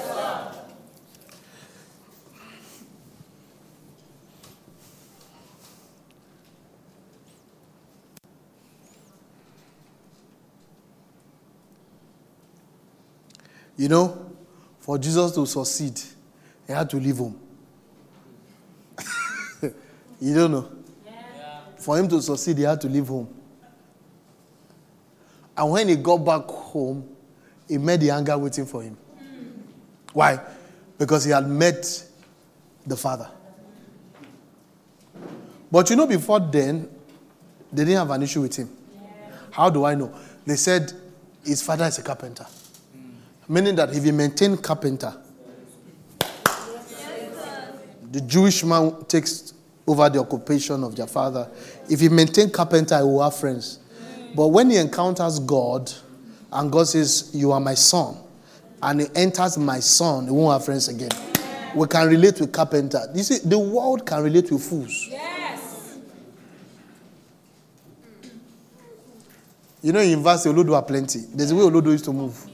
[13.78, 14.34] You know,
[14.80, 16.02] for Jesus to succeed,
[16.68, 17.40] he had to leave home.
[20.20, 20.79] you don't know?
[21.80, 23.34] For him to succeed, he had to leave home.
[25.58, 27.08] And when he got back home,
[27.68, 28.98] he met the anger waiting for him.
[30.14, 30.40] Why?
[30.98, 32.04] Because he had met
[32.86, 33.30] the father.
[35.72, 36.90] But you know, before then,
[37.72, 38.70] they didn't have an issue with him.
[39.52, 40.14] How do I know?
[40.46, 40.92] They said
[41.46, 42.46] his father is a carpenter.
[43.48, 45.14] Meaning that if he maintained carpenter,
[48.12, 49.54] the Jewish man takes
[49.90, 51.50] over the occupation of their father.
[51.90, 53.80] If he maintained carpenter, he will have friends.
[54.36, 55.92] But when he encounters God,
[56.54, 58.16] and God says, You are my son,
[58.84, 61.10] and he enters my son, he won't have friends again.
[61.76, 63.02] We can relate with carpenter.
[63.16, 65.08] You see, the world can relate with fools.
[65.10, 65.98] Yes.
[69.82, 71.22] You know, in university, Olodo are plenty.
[71.34, 72.36] There's a way Olodo used to move.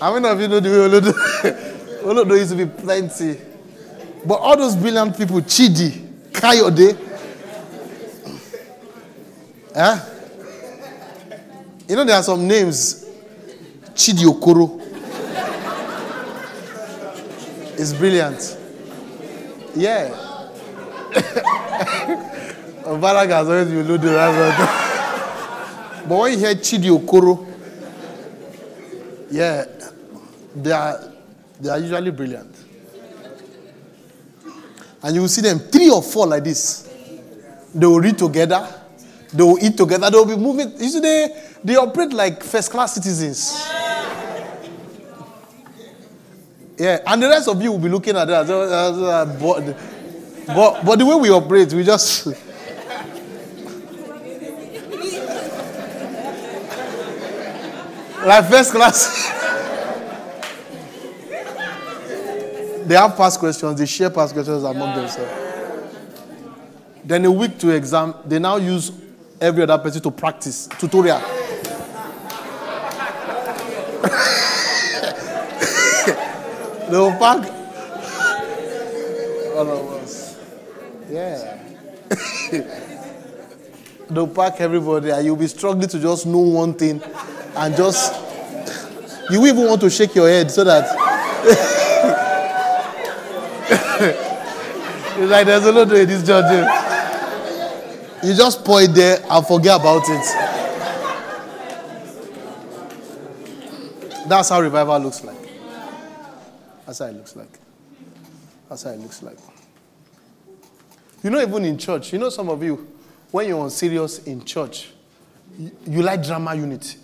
[0.00, 1.68] How many of you know the way Olodo?
[2.02, 3.38] Olodo used to be plenty.
[4.24, 5.90] But all those brilliant people, Chidi,
[6.30, 6.96] Kayode,
[9.74, 9.98] eh?
[11.88, 13.04] You know, there are some names.
[13.94, 14.80] Chidi Okoro.
[17.78, 18.58] It's brilliant.
[19.74, 20.08] Yeah.
[22.84, 24.14] Mubarak has always been loaded.
[26.08, 27.46] But when you hear Chidi Okoro,
[29.30, 29.64] yeah,
[30.54, 31.11] they are,
[31.62, 32.52] they are usually brilliant.
[35.00, 36.88] And you will see them three or four like this.
[37.72, 38.68] They will read together,
[39.32, 40.72] they will eat together, they will be moving.
[40.72, 43.64] You see, they, they operate like first class citizens.
[46.76, 48.50] Yeah, and the rest of you will be looking at that.
[48.50, 49.76] uh, but,
[50.48, 52.26] but, but the way we operate, we just.
[58.26, 59.38] like first class.
[62.92, 65.32] they have past questions, they share past questions among themselves.
[67.02, 68.92] Then a week to exam, they now use
[69.40, 71.18] every other person to practice tutorial.
[76.90, 77.50] they will pack
[79.56, 80.38] all of us.
[81.08, 81.58] Yeah.
[84.10, 87.02] They'll pack everybody and you'll be struggling to just know one thing
[87.56, 88.14] and just
[89.30, 90.94] you even want to shake your head so that
[95.18, 96.64] it's like there's a lot in this judging.
[96.64, 98.28] Eh?
[98.28, 100.24] You just point there and forget about it.
[104.28, 105.36] That's how revival looks like.
[106.86, 107.58] That's how it looks like.
[108.68, 109.36] That's how it looks like.
[111.22, 112.88] You know, even in church, you know, some of you,
[113.30, 114.92] when you're on serious in church,
[115.58, 116.96] you, you like drama unit.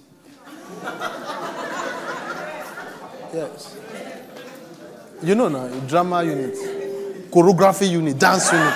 [3.35, 3.77] yes.
[5.23, 6.55] You know now, drama unit,
[7.31, 8.75] choreography unit, dance unit.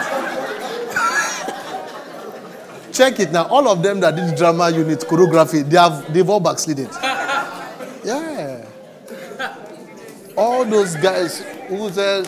[2.92, 3.46] Check it now.
[3.46, 6.88] All of them that did drama unit, choreography, they have they've all backslided.
[8.04, 8.66] Yeah.
[10.36, 12.26] All those guys who said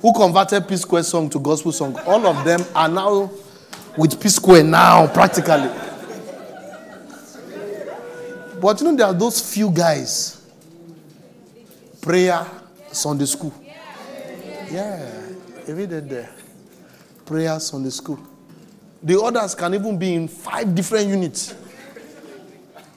[0.00, 3.30] who converted P Square song to gospel song, all of them are now
[3.98, 5.68] with P Square now, practically.
[8.60, 10.36] But you know, there are those few guys.
[12.00, 12.46] Prayer,
[12.92, 13.52] Sunday school.
[14.70, 15.10] Yeah,
[15.66, 16.30] day there.
[17.74, 18.18] on the school.
[19.02, 21.54] The others can even be in five different units.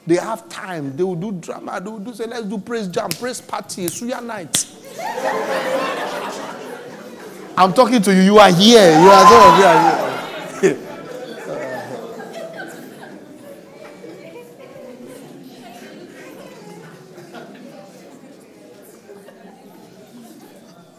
[0.06, 0.96] They have time.
[0.96, 1.80] They will do drama.
[1.80, 4.66] They will do say, let's do praise jam, praise party, suya night.
[7.56, 8.22] I'm talking to you.
[8.22, 9.00] You are here.
[9.00, 10.13] You are of you are here.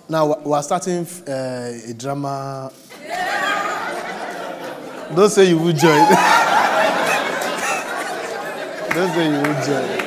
[0.10, 2.72] Now we are starting uh, a drama.
[5.16, 6.10] Don't say you will join.
[8.96, 10.06] Don't say you will join.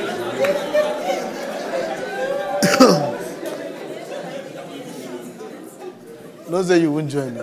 [6.50, 7.34] Don't say you won't join.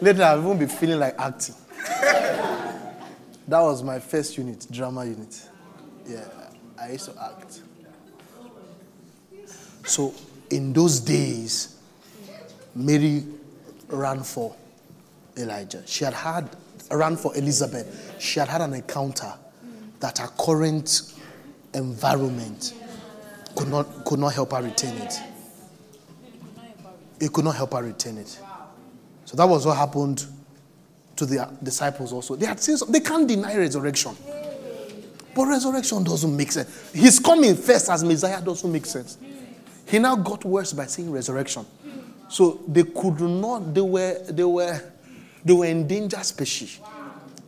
[0.00, 1.54] Later, I won't be feeling like acting.
[3.46, 5.48] that was my first unit, drama unit.
[6.06, 6.24] Yeah,
[6.80, 7.62] I used to act.
[9.86, 10.12] So,
[10.54, 11.76] in those days,
[12.76, 13.24] Mary
[13.88, 14.54] ran for
[15.36, 15.82] Elijah.
[15.84, 16.48] She had had
[16.90, 18.16] ran for Elizabeth.
[18.20, 19.32] She had had an encounter
[19.98, 21.12] that her current
[21.74, 22.72] environment
[23.56, 25.14] could not could not help her retain it.
[27.18, 28.38] It could not help her retain it.
[29.24, 30.24] So that was what happened
[31.16, 32.36] to the disciples also.
[32.36, 34.16] They had seen they can't deny resurrection.
[35.34, 36.92] But resurrection doesn't make sense.
[36.92, 39.18] His coming first as Messiah doesn't make sense.
[39.86, 41.66] He now got worse by saying resurrection.
[42.28, 44.80] So they could not, they were, they were,
[45.44, 46.80] they were endangered species.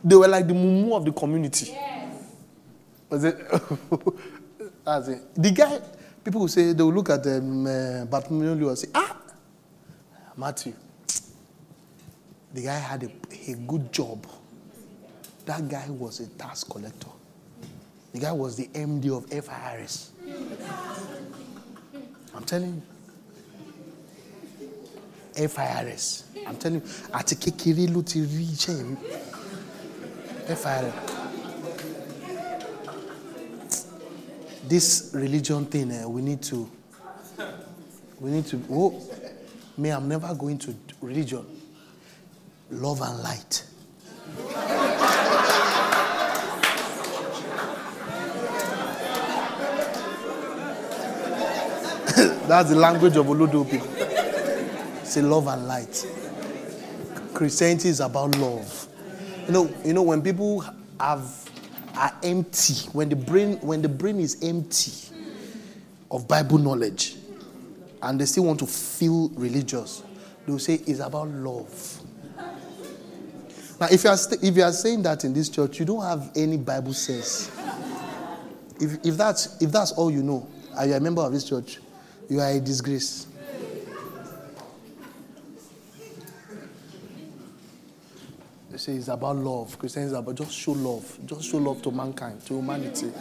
[0.05, 1.77] They were like the mumu of the community.
[3.09, 3.37] Was it?
[4.85, 5.35] That's it.
[5.35, 5.81] The guy,
[6.23, 9.17] people will say, they will look at them, uh, Bartholomew and say, ah,
[10.37, 10.75] Matthew.
[12.53, 13.11] The guy had a,
[13.51, 14.27] a good job.
[15.47, 17.09] That guy was a tax collector.
[18.13, 20.13] The guy was the MD of FIRS.
[22.37, 22.83] I'm telling
[25.35, 25.49] you.
[25.49, 26.25] FIRS.
[26.47, 26.87] I'm telling you.
[27.13, 28.21] Àti kékeré ló ti.
[30.47, 30.93] FIRS.
[34.69, 36.69] This religion thing, eh, we need to.
[38.21, 38.61] We need to.
[38.71, 39.01] Oh,
[39.77, 41.45] me, I'm never going to religion.
[42.71, 43.65] Love and light.
[52.49, 53.89] That's the language of Olodo people.
[55.05, 56.07] Say love and light.
[57.35, 58.89] Christianity is about love.
[59.47, 60.65] You know, you know when people
[61.01, 61.51] have
[61.97, 64.93] are empty, when the brain when the brain is empty
[66.11, 67.17] of Bible knowledge,
[68.03, 70.03] and they still want to feel religious,
[70.47, 72.01] they'll say it's about love.
[73.81, 76.03] Now, if you are st- if you are saying that in this church, you don't
[76.03, 77.51] have any Bible sense.
[78.81, 81.81] If if that's if that's all you know, are you're a member of this church,
[82.29, 83.27] you are a disgrace.
[88.71, 89.79] They say it's about love.
[89.79, 91.19] Christianity is about just show love.
[91.25, 93.13] Just show love to mankind, to humanity.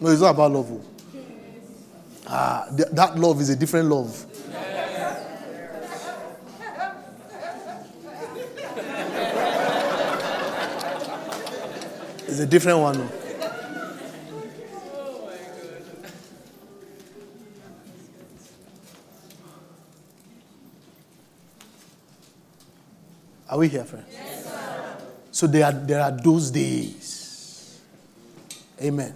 [0.00, 0.70] No, it's not about love.
[0.72, 0.84] oh.
[2.26, 4.26] Ah, th- that love is a different love.
[12.28, 13.08] It's a different one.
[23.52, 24.06] Are we here, friends?
[24.10, 24.48] Yes.
[25.30, 27.82] so there are, there are those days.
[28.80, 29.12] Amen.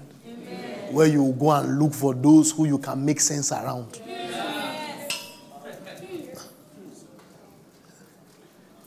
[0.91, 3.99] Where you go and look for those who you can make sense around.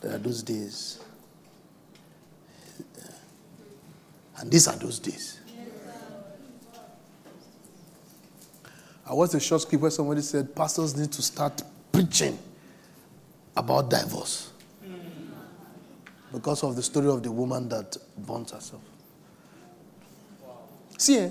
[0.00, 1.00] There are those days.
[4.38, 5.40] And these are those days.
[9.04, 12.38] I watched a short clip where somebody said pastors need to start preaching
[13.56, 14.49] about divorce
[16.32, 18.82] because of the story of the woman that burnt herself.
[20.98, 21.30] See, eh,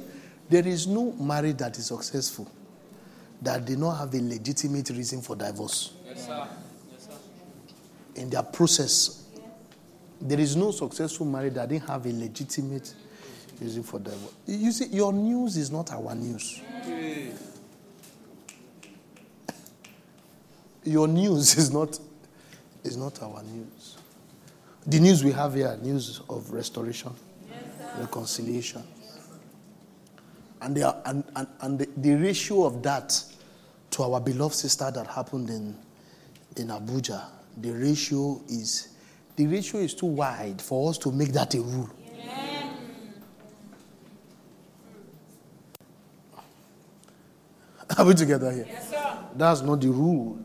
[0.49, 2.49] there is no marriage that is successful
[3.41, 5.93] that did not have a legitimate reason for divorce.
[6.05, 6.47] Yes, sir.
[6.91, 8.21] Yes, sir.
[8.21, 9.23] In their process,
[10.19, 12.93] there is no successful marriage that didn't have a legitimate
[13.61, 14.33] reason for divorce.
[14.47, 16.61] You see, your news is not our news.
[20.83, 21.99] Your news is not
[22.83, 23.97] is not our news.
[24.89, 27.11] The news we have here, news of restoration,
[27.99, 28.81] reconciliation.
[30.63, 33.23] And, they are, and, and, and the, the ratio of that
[33.91, 35.77] to our beloved sister that happened in,
[36.57, 37.23] in Abuja,
[37.57, 38.87] the ratio is
[39.35, 41.89] the ratio is too wide for us to make that a rule.
[47.97, 48.65] Are we together here?
[48.67, 49.17] Yes, sir.
[49.35, 50.39] That's not the rule.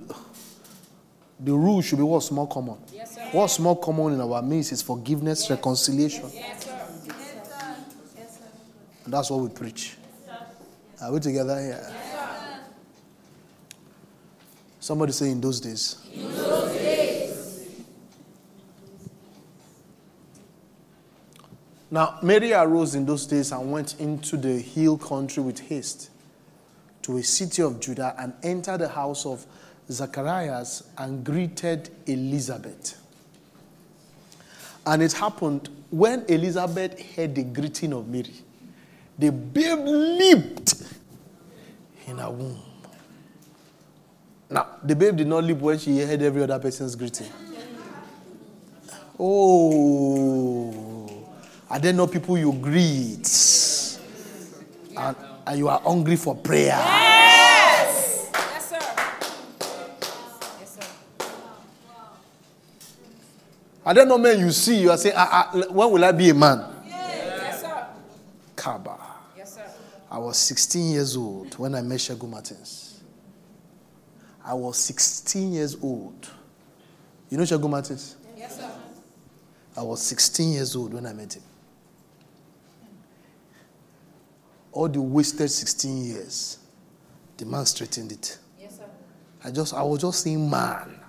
[1.41, 2.77] The rule should be what's more common.
[2.93, 3.14] Yes.
[3.35, 6.30] What's more common in our midst is forgiveness, reconciliation.
[6.32, 6.87] Yes, sir.
[9.05, 9.97] And that's what we preach.
[11.03, 11.93] Are we together here?
[14.78, 15.97] Somebody say in those days.
[16.14, 17.70] in those days.
[21.91, 26.09] Now, Mary arose in those days and went into the hill country with haste
[27.03, 29.45] to a city of Judah and entered the house of
[29.91, 33.01] Zacharias and greeted Elizabeth.
[34.87, 38.35] And it happened when Elizabeth heard the greeting of Mary,
[39.18, 40.74] the babe leaped
[42.07, 42.59] in her womb.
[44.51, 47.30] Now, the babe did not leap when she heard every other person's greeting.
[49.18, 50.74] Oh,
[51.70, 53.28] are there no people you greet?
[54.97, 55.16] And,
[55.47, 56.76] and you are hungry for prayer.
[56.76, 57.14] Yes.
[63.87, 64.80] Are there no men you see?
[64.80, 66.64] You are saying, ah, ah, when will I be a man?
[66.87, 67.87] Yes, sir.
[68.57, 68.99] Kaba.
[69.37, 69.64] Yes, sir.
[70.11, 73.03] I was 16 years old when I met Shegu Martins.
[74.45, 76.30] I was 16 years old.
[77.30, 78.16] You know Shegu Martins?
[78.37, 78.70] Yes, sir.
[79.76, 81.43] I was 16 years old when I met him.
[84.72, 86.59] All the wasted 16 years
[87.37, 88.39] The man straightened it.
[88.61, 88.85] Yes, sir.
[89.45, 91.01] I just I was just saying man.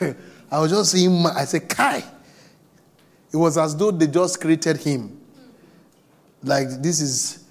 [0.50, 1.36] I was just man.
[1.36, 2.02] I said, Kai.
[3.32, 5.18] It was as though they just created him.
[6.42, 7.44] Like this is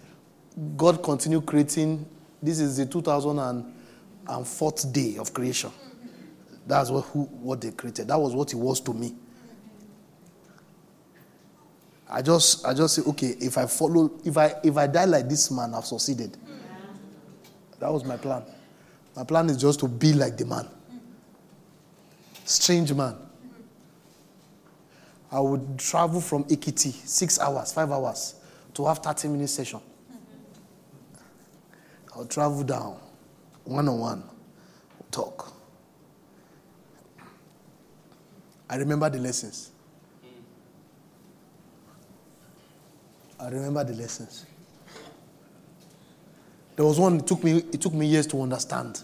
[0.77, 2.05] God continue creating.
[2.41, 5.71] This is the 2004th day of creation.
[6.67, 8.09] That's what who what they created.
[8.09, 9.15] That was what it was to me.
[12.07, 15.29] I just I just say, okay, if I follow, if I if I die like
[15.29, 16.37] this man, I've succeeded.
[17.79, 18.43] That was my plan.
[19.15, 20.67] My plan is just to be like the man.
[22.51, 23.15] Strange man.
[25.31, 28.35] I would travel from Ekiti, six hours, five hours,
[28.73, 29.79] to have 30 minute session.
[32.13, 32.97] I would travel down,
[33.63, 34.23] one on one,
[35.11, 35.53] talk.
[38.69, 39.71] I remember the lessons.
[43.39, 44.45] I remember the lessons.
[46.75, 49.03] There was one it took me it took me years to understand.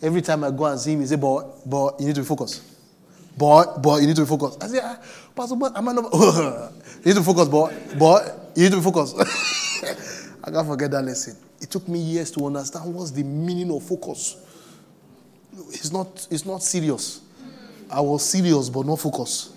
[0.00, 2.62] Every time I go and see him, he say, but, boy, you need to focus.
[3.38, 4.98] But, but you need to focus." I say, ah,
[5.34, 6.12] "Pastor, but am I not?
[6.12, 6.70] you
[7.04, 8.20] need to focus, boy, boy,
[8.56, 9.14] you need to focus."
[10.44, 11.36] I can't forget that lesson.
[11.60, 14.36] It took me years to understand what's the meaning of focus.
[15.70, 16.26] It's not.
[16.30, 17.20] It's not serious.
[17.90, 19.52] I was serious, but not focus.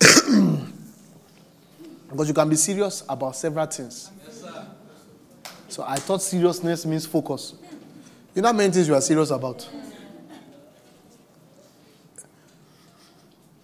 [2.10, 4.10] Because you can be serious about several things.
[5.68, 7.54] So I thought seriousness means focus.
[8.34, 9.68] You know how many things you are serious about?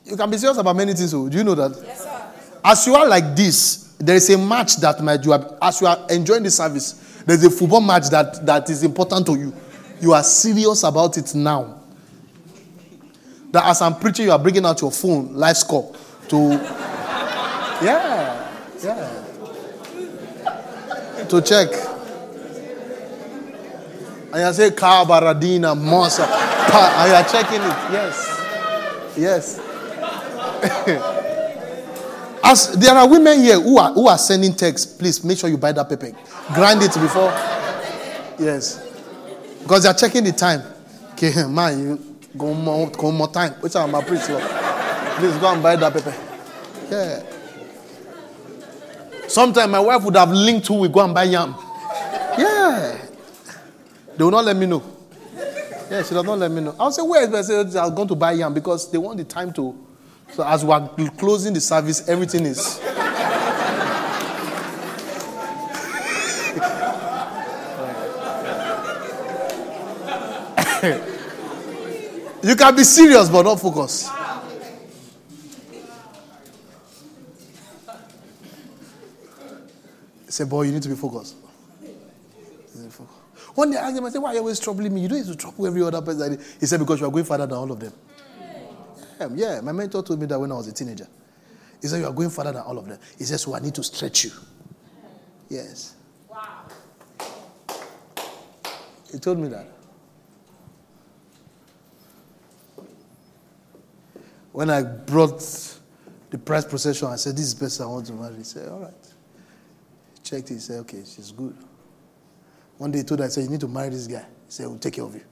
[0.04, 1.10] You can be serious about many things.
[1.10, 1.80] So do you know that?
[1.82, 2.32] Yes, sir.
[2.62, 5.86] As you are like this, there is a match that might you are, as you
[5.86, 9.54] are enjoying the service, there's a football match that, that is important to you.
[10.00, 11.80] You are serious about it now.
[13.50, 15.94] That as I'm preaching, you are bringing out your phone, live score,
[16.28, 16.36] to
[17.82, 18.50] yeah,
[18.82, 19.24] yeah,
[21.28, 21.93] to check.
[24.34, 27.78] And you say Kabaradina Mosa, and you are checking it.
[27.92, 28.18] Yes,
[29.16, 29.60] yes.
[32.42, 35.56] As there are women here who are who are sending texts, please make sure you
[35.56, 36.10] buy that paper.
[36.52, 37.30] Grind it before.
[38.36, 38.84] Yes.
[39.62, 40.62] Because they are checking the time.
[41.12, 43.52] Okay, man, you go more, go more time.
[43.60, 44.42] Which I'm a preach Lord.
[44.42, 46.12] Please go and buy that paper.
[46.90, 47.22] Yeah.
[49.28, 51.54] Sometimes my wife would have linked who we go and buy yam.
[52.36, 52.98] Yeah.
[54.16, 54.82] They will not let me know.
[55.90, 56.74] Yeah, she does not let me know.
[56.78, 59.24] I'll say, where is I say, I'm going to buy yam because they want the
[59.24, 59.76] time to.
[60.32, 60.88] So as we are
[61.18, 62.78] closing the service, everything is.
[72.42, 74.10] you can be serious but not focus.
[80.28, 81.36] Say, boy, you need to be focused.
[83.56, 85.02] Day I asked him, I said, why are you always troubling me?
[85.02, 86.38] You don't need to trouble every other person.
[86.58, 87.92] He said, because you are going further than all of them.
[89.20, 91.06] Yeah, yeah, my mentor told me that when I was a teenager.
[91.80, 92.98] He said, you are going further than all of them.
[93.16, 94.30] He said, so I need to stretch you.
[95.48, 95.94] Yes.
[96.28, 96.64] Wow.
[99.12, 99.68] He told me that.
[104.54, 105.40] When I brought
[106.30, 108.36] the prize procession, I said, This is the person I want to marry.
[108.36, 108.92] He said, All right.
[110.14, 110.48] He checked.
[110.48, 111.56] He said, Okay, she's good.
[112.78, 114.20] One day he told her, I said, You need to marry this guy.
[114.20, 115.22] He said, We'll take care of you.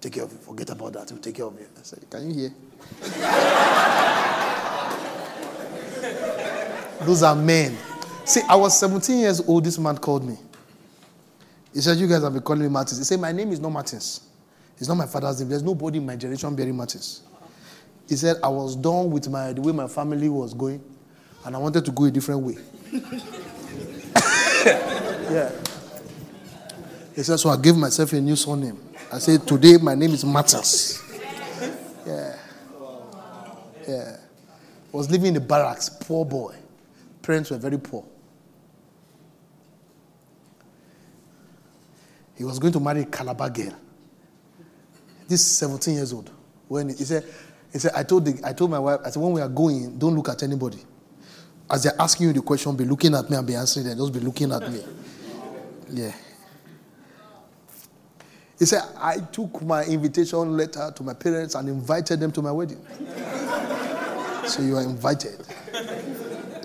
[0.00, 0.38] Take care of you.
[0.38, 1.10] Forget about that.
[1.10, 1.66] We'll take care of you.
[1.78, 2.54] I said, Can you hear?
[7.06, 7.76] Those are men.
[8.24, 9.64] See, I was 17 years old.
[9.64, 10.36] This man called me.
[11.74, 12.98] He said, You guys have been calling me Martins.
[12.98, 14.20] He said, My name is not Martins.
[14.78, 15.48] It's not my father's name.
[15.48, 17.22] There's nobody in my generation bearing Martins.
[18.08, 20.82] He said, I was done with my, the way my family was going,
[21.44, 22.56] and I wanted to go a different way.
[25.30, 25.50] yeah.
[27.18, 28.78] He said, So I gave myself a new surname.
[29.12, 31.02] I said, Today my name is Martins.
[32.06, 32.36] Yeah.
[33.88, 34.16] Yeah.
[34.92, 36.54] Was living in the barracks, poor boy.
[37.20, 38.04] Parents were very poor.
[42.36, 43.74] He was going to marry a Calabar girl.
[45.26, 46.30] This 17 years old.
[46.68, 47.24] When he said,
[47.72, 49.98] he said, I told, the, I told my wife, I said, when we are going,
[49.98, 50.78] don't look at anybody.
[51.68, 53.98] As they're asking you the question, be looking at me and be answering them.
[53.98, 54.84] Just be looking at me.
[55.90, 56.12] Yeah.
[58.58, 62.50] He said, I took my invitation letter to my parents and invited them to my
[62.50, 62.84] wedding.
[64.46, 65.38] so you are invited.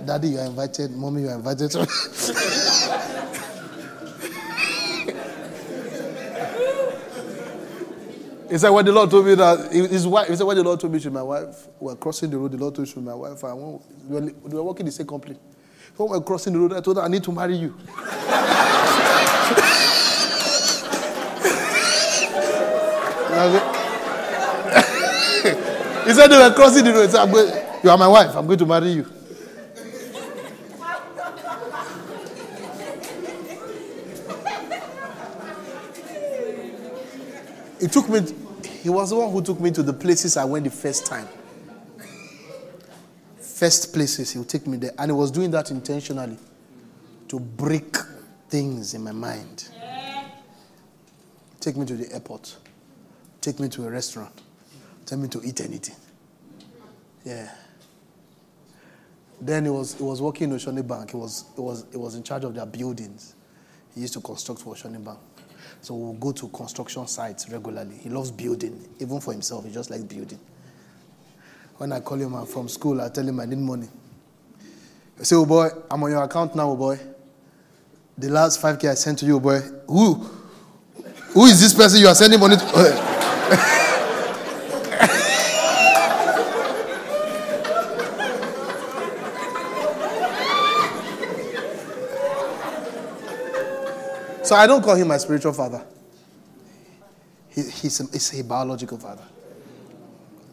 [0.06, 0.92] Daddy, you are invited.
[0.92, 1.76] Mommy, you are invited.
[8.54, 10.80] He said, when the Lord told me that, his wife, he said, when the Lord
[10.80, 13.02] told me to my wife, we were crossing the road, the Lord told me to
[13.02, 15.38] my wife, want, we, were, we were working the same company.
[15.98, 17.76] When we were crossing the road, I told her, I need to marry you.
[26.06, 27.10] he said, they were crossing the road.
[27.10, 27.52] Said, going,
[27.84, 29.06] you are my wife, I'm going to marry you.
[37.84, 38.22] He took me,
[38.82, 41.28] he was the one who took me to the places I went the first time.
[43.38, 44.92] First places, he would take me there.
[44.98, 46.38] And he was doing that intentionally
[47.28, 47.98] to break
[48.48, 49.68] things in my mind.
[51.60, 52.56] Take me to the airport,
[53.44, 54.42] take me to a restaurant,
[55.06, 55.96] tell me to eat anything.
[57.26, 57.50] Yeah.
[59.42, 61.12] Then he was, he was working in Oceanic Bank.
[61.12, 63.36] He was, he, was, he was in charge of their buildings.
[63.94, 65.20] He used to construct for Oceanic Bank.
[65.82, 67.98] So we'll go to construction sites regularly.
[67.98, 69.66] He loves building, even for himself.
[69.66, 70.40] He just likes building.
[71.78, 73.88] When I call him from school, I tell him I need money.
[75.20, 76.98] I say, oh boy, I'm on your account now, oh boy.
[78.18, 79.60] The last 5K I sent to you, oh boy.
[79.88, 80.14] Who?
[81.34, 83.10] Who is this person you are sending money to?
[94.44, 95.84] So I don't call him my spiritual father.
[97.50, 99.24] He, he's, a, he's a biological father,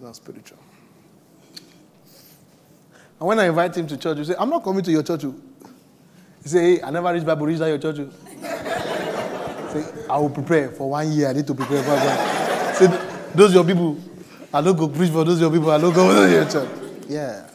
[0.01, 0.59] not spiritual.
[3.19, 5.23] And when I invite him to church, you say, I'm not coming to your church.
[6.43, 8.11] He say, hey, I never read Bible, read at your church.
[9.73, 11.29] Say, I will prepare for one year.
[11.29, 12.40] I need to prepare for one
[13.35, 13.99] Those your people.
[14.53, 15.71] I don't go preach for those your people.
[15.71, 16.69] I don't go to your church.
[17.09, 17.47] Yeah.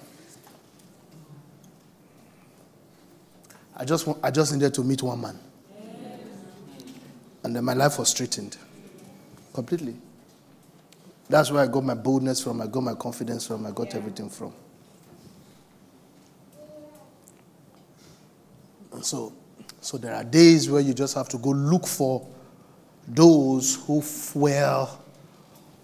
[3.76, 5.40] I just, I just needed to meet one man.
[7.44, 8.58] And then my life was straightened
[9.54, 9.96] completely.
[11.30, 14.30] That's where I got my boldness from, I got my confidence from, I got everything
[14.30, 14.54] from.
[18.94, 19.34] And so,
[19.82, 22.26] so there are days where you just have to go look for
[23.08, 24.90] those who fuel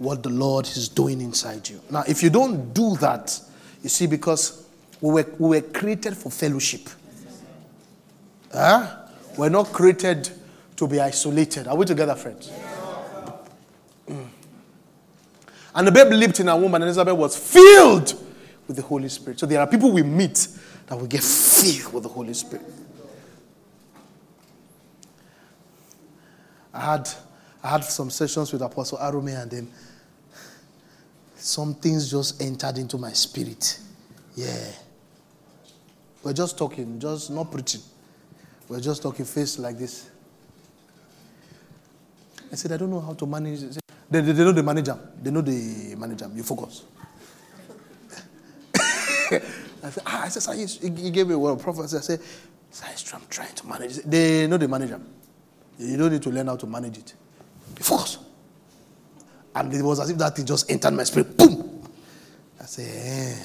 [0.01, 1.79] what the Lord is doing inside you.
[1.91, 3.39] Now, if you don't do that,
[3.83, 4.65] you see, because
[4.99, 6.89] we were, we were created for fellowship.
[8.51, 8.95] Huh?
[9.37, 10.27] We're not created
[10.75, 11.67] to be isolated.
[11.67, 12.51] Are we together, friends?
[14.09, 14.27] Mm.
[15.75, 18.15] And the baby lived in a woman, and Elizabeth was filled
[18.67, 19.39] with the Holy Spirit.
[19.39, 20.47] So there are people we meet
[20.87, 22.65] that will get filled with the Holy Spirit.
[26.73, 27.07] I had,
[27.63, 29.71] I had some sessions with Apostle Arome, and then
[31.41, 33.79] some things just entered into my spirit.
[34.35, 34.71] Yeah.
[36.23, 37.81] We're just talking, just not preaching.
[38.69, 40.09] We're just talking face like this.
[42.51, 43.61] I said, I don't know how to manage.
[44.09, 44.97] They, they, they know the manager.
[45.21, 46.29] They know the manager.
[46.33, 46.83] You focus.
[49.83, 51.97] I said, ah, I said, he gave me a word of prophecy.
[51.97, 52.19] I said,
[52.69, 53.95] sir, I'm trying to manage.
[53.97, 55.01] They know the manager.
[55.79, 57.13] You don't need to learn how to manage it.
[57.79, 58.19] Focus.
[59.53, 61.37] And it was as if that thing just entered my spirit.
[61.37, 61.83] Boom!
[62.59, 63.43] I said, eh.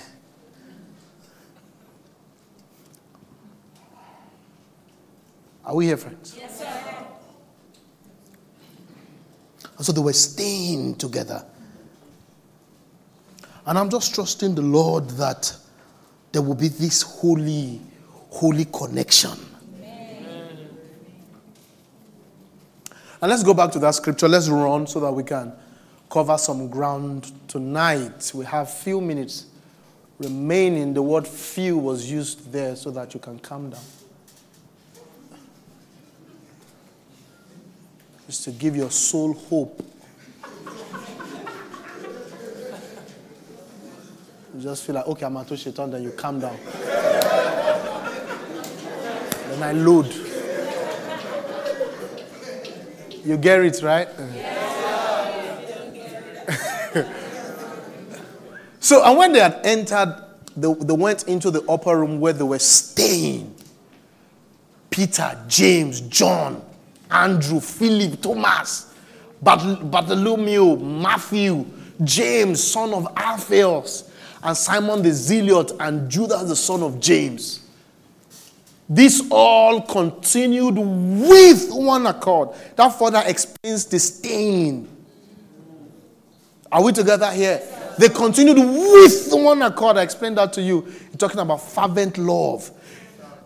[5.65, 6.37] Are we here, friends?
[6.39, 6.97] Yes, sir.
[9.77, 11.45] And so they were staying together.
[13.67, 15.55] And I'm just trusting the Lord that
[16.31, 17.81] there will be this holy,
[18.31, 19.33] holy connection.
[19.81, 20.69] Amen.
[23.21, 24.29] And let's go back to that scripture.
[24.29, 25.53] Let's run so that we can
[26.09, 28.31] cover some ground tonight.
[28.35, 29.47] We have few minutes
[30.19, 30.95] remaining.
[30.95, 33.81] The word few was used there so that you can calm down.
[38.27, 39.83] Just to give your soul hope.
[44.55, 46.57] You just feel like, okay, I'm at Shaitan, then you calm down.
[49.51, 50.13] then I load.
[53.25, 54.09] You get it, right?
[58.87, 60.23] So, and when they had entered,
[60.57, 63.53] they, they went into the upper room where they were staying.
[64.91, 66.65] Peter, James, John,
[67.11, 68.95] Andrew, Philip, Thomas,
[69.43, 71.67] Bartholomew, Matthew,
[72.05, 74.09] James, son of Alphaeus,
[74.45, 77.69] and Simon the Zealot, and Judas, the son of James.
[78.89, 82.51] This all continued with one accord.
[82.77, 84.89] That further explains the stain.
[86.71, 87.61] Are we together here?
[87.99, 89.97] They continued with one accord.
[89.97, 90.85] I explained that to you.
[90.85, 92.71] You're talking about fervent love.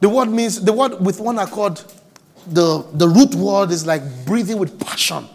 [0.01, 1.81] The word means, the word with one accord
[2.47, 5.27] the, the root word is like breathing with passion.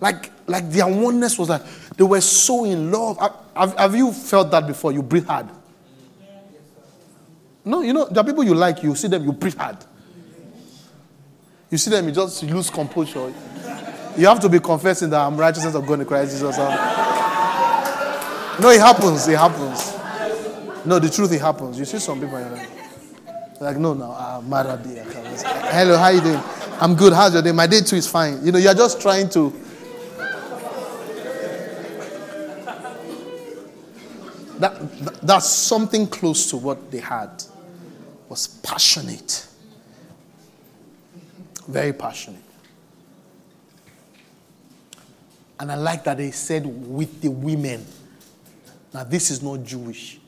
[0.00, 1.62] Like like their oneness was like
[1.96, 3.18] they were so in love.
[3.56, 4.92] Have, have you felt that before?
[4.92, 5.48] You breathe hard.
[7.64, 9.78] No, you know, there are people you like, you see them, you breathe hard.
[11.70, 13.32] You see them, you just lose composure.
[14.18, 16.56] You have to be confessing that I'm righteousness of God in Christ Jesus.
[18.60, 19.26] No, it happens.
[19.28, 19.94] It happens.
[20.86, 21.78] No, the truth, it happens.
[21.78, 22.68] You see some people, like,
[23.60, 24.84] like, no, no, I'm mad at
[25.72, 26.40] Hello, how you doing?
[26.80, 27.12] I'm good.
[27.12, 27.52] How's your day?
[27.52, 28.44] My day too is fine.
[28.44, 29.52] You know, you're just trying to.
[34.58, 37.42] That, that's something close to what they had.
[38.28, 39.46] Was passionate.
[41.68, 42.40] Very passionate.
[45.60, 47.84] And I like that they said with the women.
[48.94, 50.20] Now, this is not Jewish.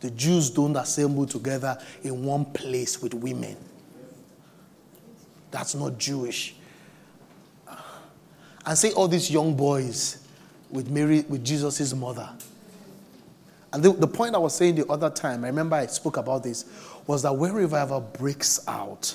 [0.00, 3.56] The Jews don't assemble together in one place with women.
[5.52, 6.56] That's not Jewish.
[7.68, 7.76] Uh,
[8.66, 10.26] and say all these young boys
[10.70, 12.28] with Mary, with Jesus' mother.
[13.72, 16.42] And the, the point I was saying the other time, I remember I spoke about
[16.42, 16.64] this,
[17.06, 19.14] was that when revival breaks out,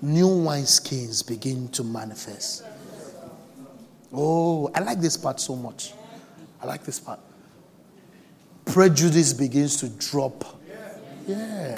[0.00, 2.64] new wineskins begin to manifest.
[4.12, 5.94] Oh, I like this part so much.
[6.62, 7.18] I like this part.
[8.68, 10.44] Prejudice begins to drop.
[11.26, 11.74] Yeah.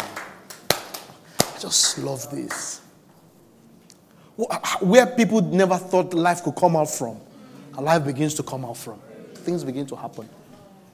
[0.71, 2.81] I just love this.
[4.81, 7.19] Where people never thought life could come out from,
[7.79, 8.99] life begins to come out from.
[9.35, 10.29] Things begin to happen.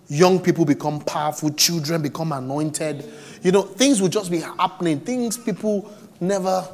[0.08, 3.04] Young people become powerful, children become anointed.
[3.42, 5.00] You know, things will just be happening.
[5.00, 6.66] Things people never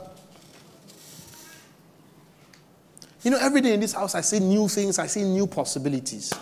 [3.23, 6.33] You know, every day in this house, I see new things, I see new possibilities.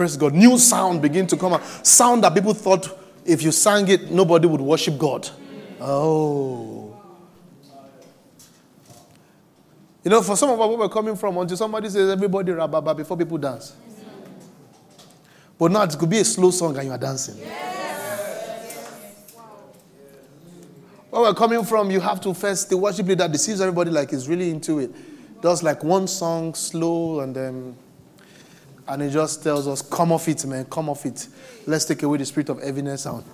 [0.00, 0.32] Praise God.
[0.32, 1.62] New sound begin to come out.
[1.86, 2.88] Sound that people thought
[3.22, 5.28] if you sang it, nobody would worship God.
[5.78, 6.98] Oh.
[10.02, 12.96] You know, for some of us, where we're coming from, until somebody says everybody rababa
[12.96, 13.76] before people dance.
[15.58, 17.36] But now it could be a slow song and you are dancing.
[21.10, 24.26] Where we're coming from, you have to first, the worship leader deceives everybody like he's
[24.30, 25.42] really into it.
[25.42, 27.76] Does like one song slow and then,
[28.88, 31.28] and he just tells us, come off it, man, come off it.
[31.66, 33.24] Let's take away the spirit of heaviness and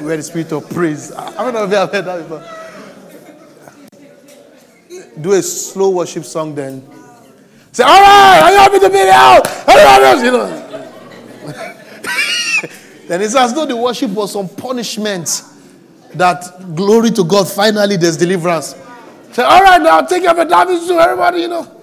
[0.00, 1.12] wear the spirit of praise.
[1.12, 2.44] I don't know if you have heard that before.
[5.20, 6.82] Do a slow worship song then.
[7.72, 10.24] Say, all right, are you happy to be here?
[10.24, 10.46] You know.
[13.08, 15.42] then it's as though the worship was some punishment
[16.14, 18.74] that glory to God, finally there's deliverance.
[19.32, 21.77] Say, all right, now take your David to everybody, you know.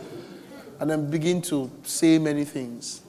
[0.79, 3.01] And then begin to say many things.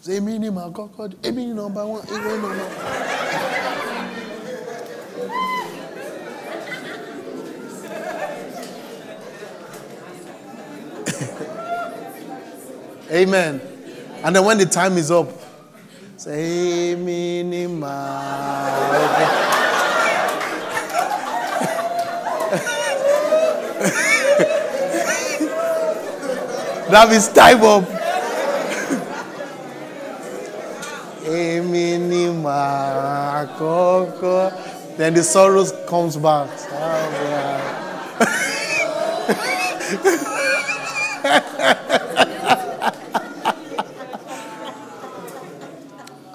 [0.00, 2.06] Say, me, my God, Amy, number one,
[13.10, 13.60] Amen.
[14.22, 15.28] And then when the time is up,
[16.26, 17.86] Say minimal.
[26.90, 27.84] that is time up.
[34.96, 36.50] Then the sorrows comes back.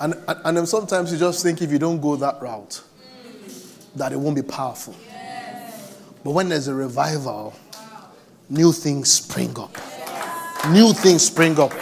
[0.01, 2.81] And, and then sometimes you just think if you don't go that route,
[3.95, 4.95] that it won't be powerful.
[6.23, 7.53] But when there's a revival,
[8.49, 9.77] new things spring up.
[10.69, 11.73] New things spring up.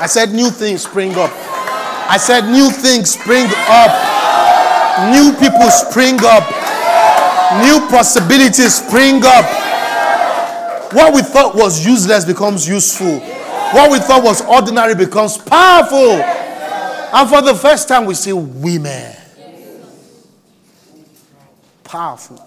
[0.00, 1.30] I said new things spring up.
[2.08, 3.90] I said new things spring up.
[5.10, 6.46] New people spring up.
[7.62, 9.44] New possibilities spring up.
[10.92, 13.18] What we thought was useless becomes useful.
[13.72, 16.22] What we thought was ordinary becomes powerful.
[16.22, 19.16] And for the first time, we see women.
[21.82, 22.45] Powerful.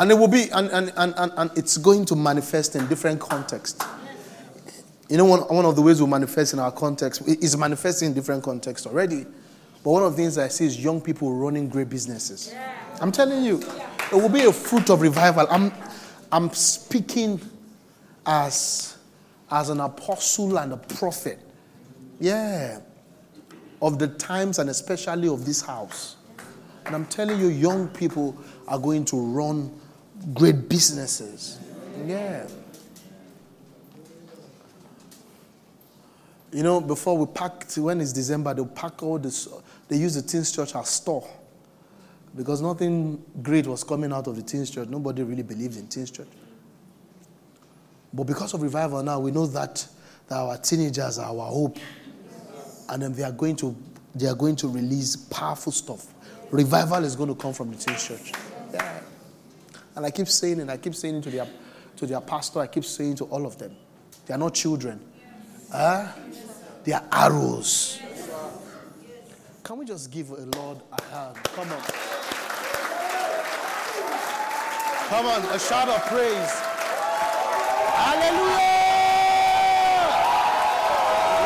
[0.00, 3.84] And it will be, and, and, and, and, it's going to manifest in different contexts.
[5.10, 8.14] You know, one, one of the ways we manifest in our context is manifesting in
[8.14, 9.26] different contexts already.
[9.84, 12.54] But one of the things I see is young people running great businesses.
[12.98, 13.60] I'm telling you,
[14.10, 15.46] it will be a fruit of revival.
[15.50, 15.70] I'm,
[16.32, 17.38] I'm speaking
[18.24, 18.96] as
[19.50, 21.38] as an apostle and a prophet.
[22.20, 22.80] Yeah.
[23.82, 26.16] Of the times and especially of this house.
[26.86, 28.36] And I'm telling you, young people
[28.68, 29.79] are going to run
[30.34, 31.58] great businesses.
[32.06, 32.46] Yeah.
[36.52, 39.48] You know, before we packed, when it's December, they'll pack all this,
[39.88, 41.28] they use the Teens Church as store.
[42.36, 44.88] Because nothing great was coming out of the teens church.
[44.88, 46.28] Nobody really believed in teens church.
[48.12, 49.86] But because of revival now, we know that,
[50.28, 51.78] that our teenagers are our hope.
[52.88, 53.76] And then they are going to
[54.12, 56.06] they are going to release powerful stuff.
[56.50, 58.32] Revival is going to come from the teens church.
[58.72, 59.00] Yeah.
[59.96, 61.46] And I keep saying it, I keep saying it to their
[61.96, 63.76] to their pastor, I keep saying to all of them.
[64.26, 65.00] They are not children.
[65.70, 66.08] Huh?
[66.82, 68.00] They are arrows.
[69.62, 71.36] Can we just give a Lord a hand?
[71.44, 71.82] Come on.
[75.10, 76.52] Come on, a shout of praise.
[78.00, 78.70] Hallelujah!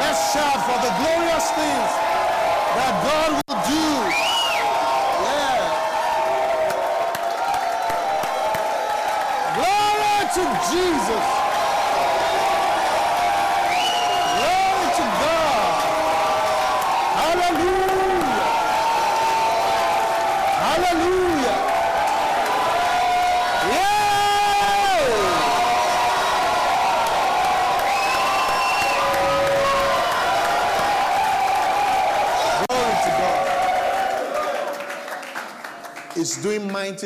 [0.01, 1.91] Let's shout for the glorious things
[2.77, 4.04] that God will do.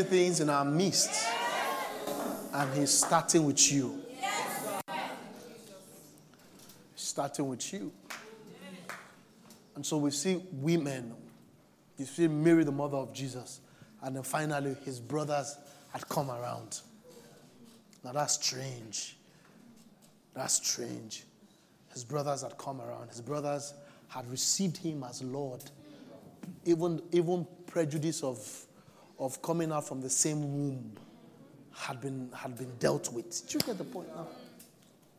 [0.04, 1.26] Things in our midst.
[2.52, 4.02] And He's starting with you.
[6.94, 7.92] Starting with you.
[9.74, 11.14] And so we see women.
[11.96, 13.60] You see Mary, the mother of Jesus.
[14.02, 15.56] And then finally, his brothers
[15.92, 16.80] had come around.
[18.04, 19.16] Now that's strange.
[20.34, 21.24] That's strange.
[21.92, 23.08] His brothers had come around.
[23.08, 23.74] His brothers
[24.08, 25.62] had received him as Lord.
[26.64, 28.66] Even, even prejudice of,
[29.18, 30.92] of coming out from the same womb
[31.74, 33.46] had been, had been dealt with.
[33.46, 34.26] Did you get the point now?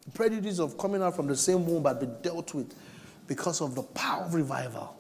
[0.06, 2.74] The prejudice of coming out from the same womb had been dealt with
[3.28, 4.96] because of the power of revival.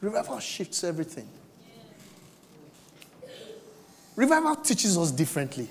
[0.00, 1.28] Revival shifts everything.
[4.16, 5.68] Revival teaches us differently.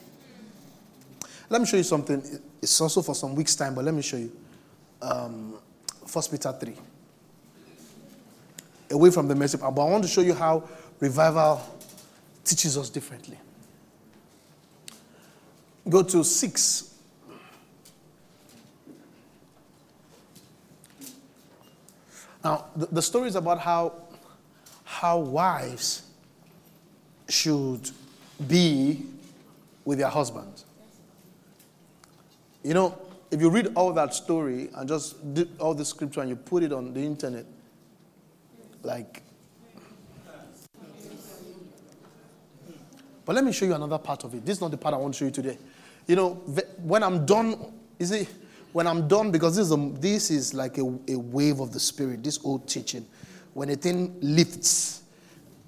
[1.49, 2.21] Let me show you something.
[2.61, 4.31] It's also for some weeks' time, but let me show you.
[5.01, 5.57] Um,
[6.11, 6.75] 1 Peter 3.
[8.91, 10.67] Away from the message, but I want to show you how
[10.99, 11.61] revival
[12.43, 13.37] teaches us differently.
[15.87, 16.93] Go to 6.
[22.43, 23.93] Now, the, the story is about how,
[24.83, 26.03] how wives
[27.29, 27.89] should
[28.47, 29.05] be
[29.85, 30.65] with their husbands.
[32.63, 32.97] You know,
[33.31, 35.15] if you read all that story and just
[35.59, 37.45] all the scripture and you put it on the internet,
[38.83, 39.22] like.
[43.25, 44.45] But let me show you another part of it.
[44.45, 45.57] This is not the part I want to show you today.
[46.07, 46.33] You know,
[46.81, 48.27] when I'm done, you see,
[48.73, 51.79] when I'm done, because this is, a, this is like a, a wave of the
[51.79, 53.05] spirit, this old teaching.
[53.53, 55.03] When a thing lifts,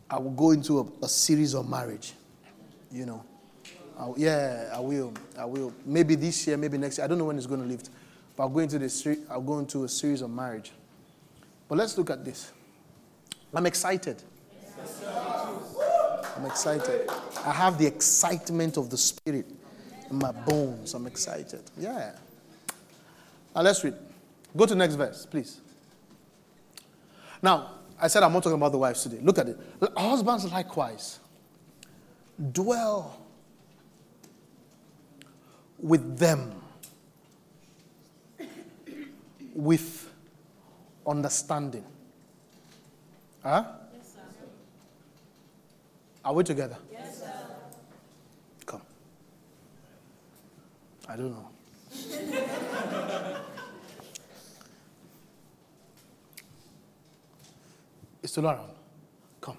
[0.09, 2.13] I will go into a, a series of marriage.
[2.91, 3.23] You know.
[3.97, 5.13] I, yeah, I will.
[5.37, 5.73] I will.
[5.85, 7.05] Maybe this year, maybe next year.
[7.05, 7.89] I don't know when it's going to lift.
[8.35, 10.71] But I'll go into the I'll go into a series of marriage.
[11.69, 12.51] But let's look at this.
[13.53, 14.21] I'm excited.
[16.35, 17.09] I'm excited.
[17.45, 19.49] I have the excitement of the spirit
[20.09, 20.93] in my bones.
[20.93, 21.61] I'm excited.
[21.77, 22.11] Yeah.
[23.55, 23.95] Now let's read.
[24.55, 25.61] Go to the next verse, please.
[27.41, 29.19] Now, I said I'm not talking about the wives today.
[29.21, 29.59] Look at it.
[29.95, 31.19] Husbands likewise
[32.51, 33.17] dwell
[35.79, 36.61] with them
[39.53, 40.11] with
[41.07, 41.85] understanding.
[43.41, 43.63] Huh?
[46.25, 46.75] Are we together?
[46.91, 47.31] Yes, sir.
[48.65, 48.81] Come.
[51.07, 51.49] I don't know.
[58.23, 58.71] it's still around.
[59.39, 59.57] Come.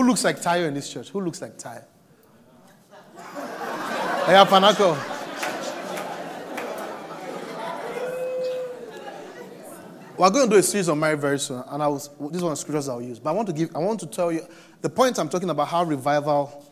[0.00, 1.10] Who looks like Tayo in this church?
[1.10, 1.84] Who looks like Tayo?
[4.24, 4.96] Hey, Panako.
[10.16, 12.40] We're going to do a series on marriage very soon, and I was, one of
[12.40, 13.18] the scriptures I'll use.
[13.18, 14.40] But I want to give, I want to tell you
[14.80, 16.64] the point I'm talking about how revival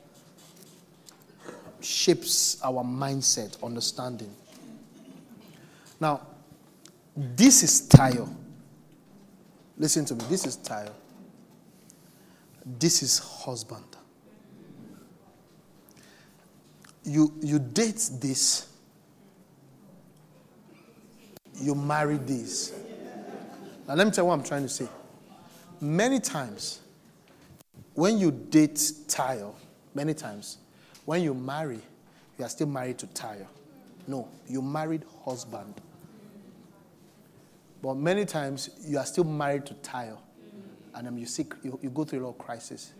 [1.82, 4.34] shapes our mindset, understanding.
[6.00, 6.22] Now,
[7.14, 8.34] this is Tayo.
[9.76, 10.24] Listen to me.
[10.30, 10.92] This is Tayo.
[12.76, 13.84] This is husband.
[17.04, 18.68] You, you date this,
[21.54, 22.74] you marry this.
[23.86, 24.86] Now, let me tell you what I'm trying to say.
[25.80, 26.80] Many times,
[27.94, 28.74] when you date
[29.06, 29.54] Tayo,
[29.94, 30.58] many times,
[31.06, 31.80] when you marry,
[32.38, 33.46] you are still married to Tayo.
[34.06, 35.74] No, you married husband.
[37.80, 40.18] But many times you are still married to Tayo,
[40.98, 42.92] and then you see you, you go through a lot of crisis.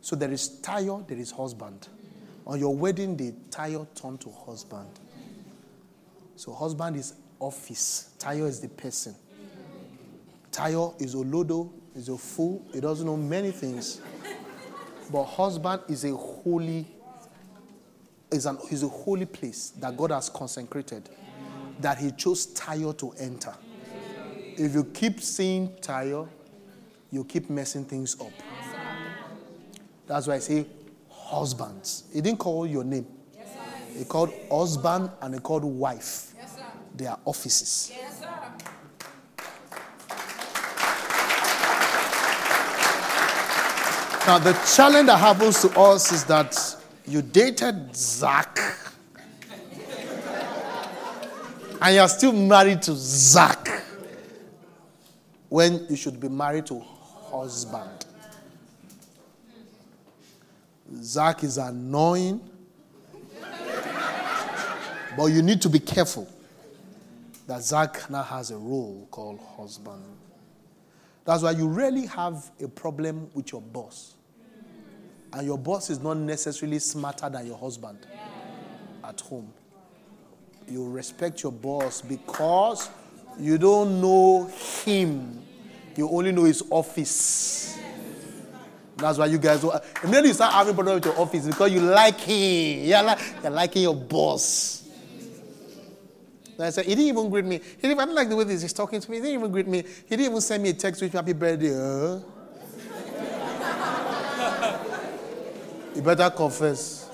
[0.00, 1.88] So there is Tayo, there is husband.
[2.44, 4.90] On your wedding day, Tayo turned to husband.
[6.34, 8.10] So husband is office.
[8.18, 9.14] Tayo is the person.
[10.50, 12.66] Tayo is Olodo, is a fool.
[12.74, 14.00] He doesn't know many things.
[15.12, 16.86] But husband is a holy,
[18.32, 21.08] is, an, is a holy place that God has consecrated,
[21.80, 23.54] that He chose Tayo to enter.
[24.56, 26.28] If you keep seeing Tayo,
[27.10, 28.32] you keep messing things up.
[30.06, 30.66] That's why I say
[31.10, 32.04] husbands.
[32.12, 33.06] He didn't call your name.
[33.96, 36.34] He called husband and he called wife.
[36.36, 36.58] Yes.
[36.96, 37.92] They are offices.
[37.94, 38.20] Yes.
[44.26, 46.56] Now, the challenge that happens to us is that
[47.06, 48.58] you dated Zach
[51.82, 53.63] and you're still married to Zach
[55.54, 56.80] when you should be married to
[57.30, 58.06] husband.
[60.96, 62.40] Zach is annoying,
[65.16, 66.28] but you need to be careful
[67.46, 70.02] that Zach now has a role called husband.
[71.24, 74.14] That's why you rarely have a problem with your boss.
[75.32, 78.08] And your boss is not necessarily smarter than your husband
[79.04, 79.52] at home.
[80.66, 82.90] You respect your boss because
[83.38, 84.50] you don't know
[84.84, 85.43] him,
[85.96, 87.78] you only know his office.
[88.96, 91.80] That's why you guys, immediately uh, you start having problems with your office because you
[91.80, 92.84] like him.
[92.84, 94.84] You're, like, you're liking your boss.
[96.56, 97.58] And I said, he didn't even greet me.
[97.58, 99.16] He didn't, I don't like the way this he's talking to me.
[99.16, 99.78] He didn't even greet me.
[99.82, 101.74] He didn't even send me a text with happy birthday.
[101.74, 102.20] Huh?
[105.94, 107.10] you better confess.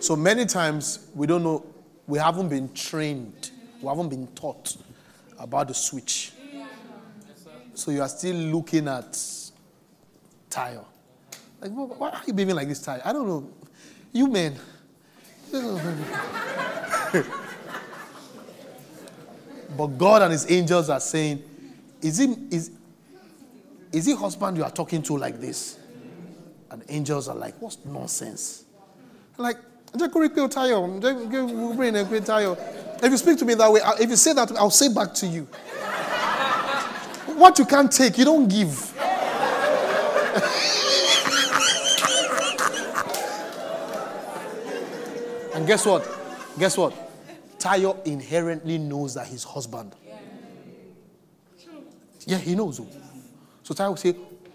[0.00, 1.64] So many times we don't know,
[2.06, 3.45] we haven't been trained,
[3.80, 4.76] we haven't been taught
[5.38, 6.32] about the switch.
[7.74, 9.12] So you are still looking at
[10.50, 10.84] Tayo.
[11.60, 13.02] Like, why are you behaving like this Tayo?
[13.04, 13.48] I don't know.
[14.12, 14.56] You men.
[19.76, 21.42] but God and his angels are saying,
[22.00, 22.70] is it, is,
[23.92, 25.78] is it husband you are talking to like this?
[26.70, 28.64] And angels are like, what's nonsense?
[29.38, 29.58] Like,
[29.92, 32.56] "Jẹ́ kó rí pé o tayọ̀, jẹ́ kó rí pé tayọ̀."
[33.02, 35.26] If you speak to me that way, if you say that, I'll say back to
[35.26, 35.44] you.
[37.36, 38.92] What you can't take, you don't give.
[45.54, 46.06] and guess what?
[46.58, 46.94] Guess what?
[47.58, 49.94] Tayo inherently knows that his husband.
[52.26, 52.80] Yeah, he knows.
[52.80, 52.88] oh.
[53.62, 54.12] So Tayo will say,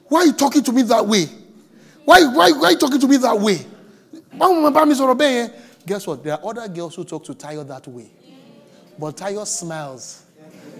[0.07, 1.25] Why are you talking to me that way?
[2.05, 3.65] Why, why, why are you talking to me that way?
[5.85, 6.23] Guess what?
[6.23, 8.09] There are other girls who talk to Tayo that way.
[8.97, 10.23] But Tayo smiles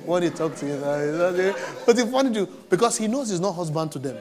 [0.06, 1.54] when he talks to you.
[1.86, 4.18] But it's funny too, because he knows he's not husband to them.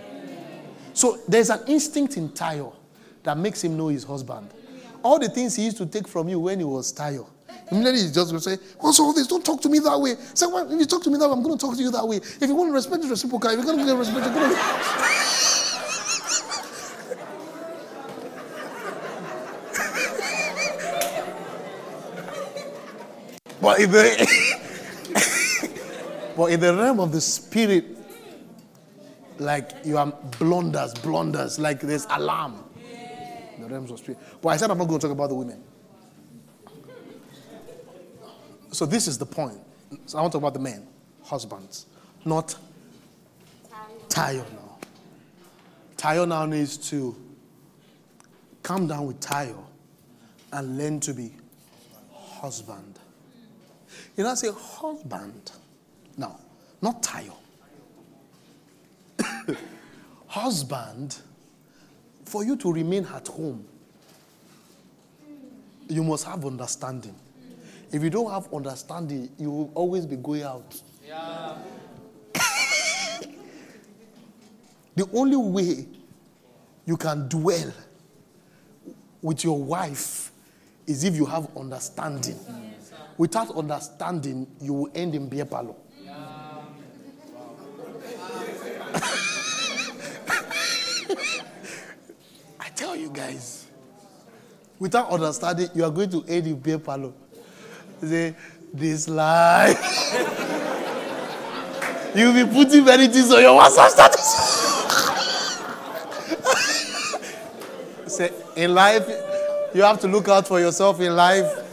[0.93, 2.75] So there's an instinct in Tayo
[3.23, 4.51] that makes him know his husband.
[5.03, 7.27] All the things he used to take from you when he was Tayo.
[7.71, 9.27] Immediately he's just going to say, What's all this?
[9.27, 10.17] Don't talk to me that way.
[10.35, 11.91] Say, well, if you talk to me that way, I'm going to talk to you
[11.93, 12.17] that way.
[12.17, 13.51] If you want to respect, it's reciprocal.
[13.51, 15.70] If you're going to respect, you're going to.
[23.61, 24.29] But in the,
[26.37, 27.85] but in the realm of the spirit,
[29.39, 32.65] like you are blunders, blunders, like there's alarm.
[33.59, 34.19] The realms of spirit.
[34.41, 35.63] But I said I'm not going to talk about the women.
[38.73, 39.59] So this is the point.
[40.07, 40.87] So I want to talk about the men,
[41.25, 41.87] husbands,
[42.25, 42.55] not
[44.09, 44.79] Tayo now.
[45.97, 47.17] Tayo now needs to
[48.63, 49.63] calm down with Tayo
[50.53, 51.33] and learn to be
[52.13, 52.90] husband.
[54.17, 55.53] You know, I say husband.
[56.17, 56.39] No,
[56.83, 57.35] not Tayo.
[60.27, 61.19] husband,
[62.25, 63.65] for you to remain at home,
[65.89, 67.15] you must have understanding.
[67.93, 70.81] If you don't have understanding, you will always be going out.
[71.07, 71.57] Yeah.
[74.95, 75.87] the only way
[76.87, 77.73] you can dwell
[79.23, 80.31] with your wife
[80.87, 82.39] is if you have understanding.
[83.21, 85.75] Without understanding, you will end in beer parlor.
[92.59, 93.67] I tell you guys,
[94.79, 97.13] without understanding, you are going to end in beer parlor.
[98.01, 98.35] Say,
[98.73, 99.77] this life.
[102.17, 104.25] You'll be putting many things on your WhatsApp status.
[108.17, 109.07] Say, in life,
[109.75, 111.67] you have to look out for yourself in life.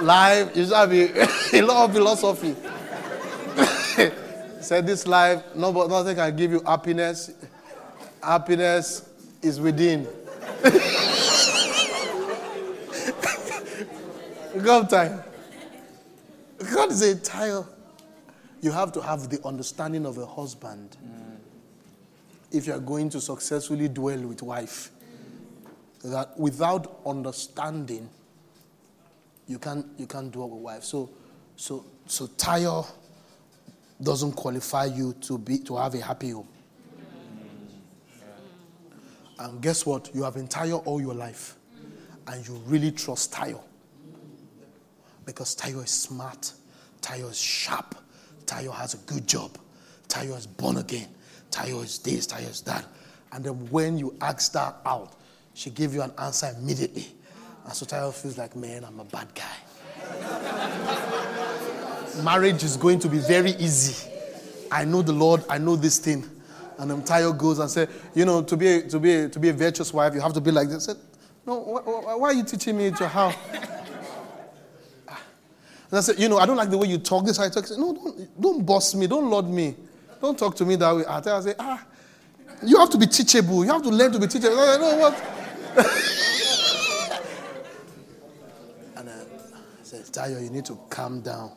[0.00, 1.10] Life, you should be
[1.58, 2.54] a lot of philosophy.
[4.60, 7.32] Say this life, no, but nothing can give you happiness.
[8.22, 9.08] Happiness
[9.42, 10.06] is within.
[14.64, 15.22] Come time.
[16.74, 17.64] God is a tire.
[18.60, 21.36] You have to have the understanding of a husband mm.
[22.52, 24.90] if you are going to successfully dwell with wife.
[26.04, 28.08] That without understanding,
[29.50, 30.84] you can't you can't dwell with wife.
[30.84, 31.10] So
[31.56, 32.86] so so Tayo
[34.00, 36.46] doesn't qualify you to be to have a happy home.
[39.40, 40.14] And guess what?
[40.14, 41.56] You have been tired all your life.
[42.28, 43.60] And you really trust Tayo.
[45.24, 46.52] Because Tayo is smart,
[47.00, 47.96] Tayo is sharp,
[48.44, 49.58] Tayo has a good job,
[50.08, 51.08] Tayo is born again,
[51.50, 52.84] Tayo is this, Tayo is that.
[53.32, 55.14] And then when you ask her out,
[55.54, 57.06] she give you an answer immediately.
[57.64, 59.56] And so Tayo feels like, man, I'm a bad guy.
[62.24, 64.08] Marriage is going to be very easy.
[64.70, 66.24] I know the Lord, I know this thing.
[66.78, 69.52] And then Tayo goes and says, you know, to be to be to be a
[69.52, 70.88] virtuous wife, you have to be like this.
[70.88, 71.02] I said,
[71.46, 73.34] no, wh- wh- why are you teaching me to how?
[75.90, 77.26] And I said, you know, I don't like the way you talk.
[77.26, 77.64] This you talk.
[77.64, 79.08] I said, no, don't, don't boss me.
[79.08, 79.74] Don't lord me.
[80.20, 81.02] Don't talk to me that way.
[81.08, 81.84] I tell I say, ah,
[82.64, 83.64] you have to be teachable.
[83.64, 84.56] You have to learn to be teachable.
[84.56, 85.14] I said, no, what?
[88.98, 89.12] and I
[89.82, 91.52] said, Tayo, you need to calm down.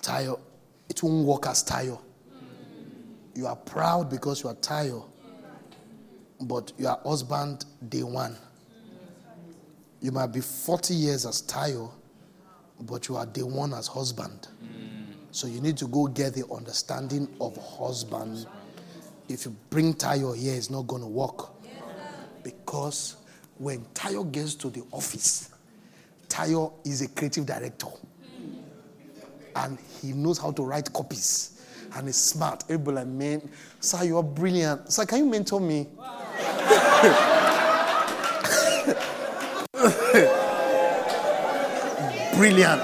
[0.00, 0.38] Tayo,
[0.88, 2.00] it won't work as Tayo.
[3.34, 5.04] You are proud because you are Tayo,
[6.40, 8.36] but you are husband day one.
[10.00, 11.90] You might be 40 years as Tayo,
[12.80, 14.48] but you are day one as husband.
[15.32, 18.46] So you need to go get the understanding of husband.
[19.28, 21.50] If you bring Tayo here, it's not going to work.
[22.42, 23.16] Because
[23.58, 25.50] when Tayo gets to the office,
[26.28, 27.88] Tayo is a creative director.
[29.54, 31.62] And he knows how to write copies.
[31.94, 32.64] And he's smart.
[32.64, 33.48] Everybody like, man,
[33.80, 34.92] sir, you are brilliant.
[34.92, 35.88] Sir, can you mentor me?
[42.36, 42.82] brilliant.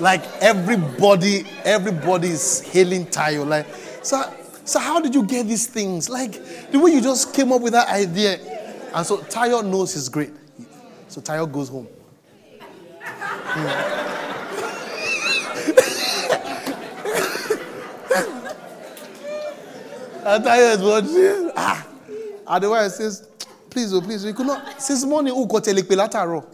[0.00, 3.46] Like everybody, everybody is hailing Tayo.
[3.46, 3.66] Like,
[4.02, 4.22] so,
[4.64, 6.08] so how did you get these things?
[6.08, 6.40] Like
[6.70, 8.38] the way you just came up with that idea.
[8.94, 10.30] And so Tayo knows he's great.
[11.10, 11.88] So Tayo goes home.
[20.24, 21.50] and Tayo is watching.
[21.56, 21.84] Ah.
[22.46, 23.28] And the wife says,
[23.68, 24.80] please, oh, please, we could not.
[24.80, 26.44] Since morning, who got tele pe látàárọ̀.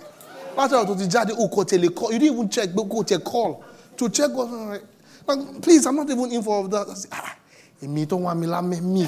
[0.56, 2.10] Látàárọ̀ tó ti jáde, who got tele call.
[2.14, 3.62] You didn't even check, but go check call.
[3.98, 4.82] To check what, like,
[5.28, 6.88] like, please, I'm not even in for that.
[6.88, 7.36] I say, ah,
[7.82, 9.06] èmi tó wá mi lámẹ́ mi.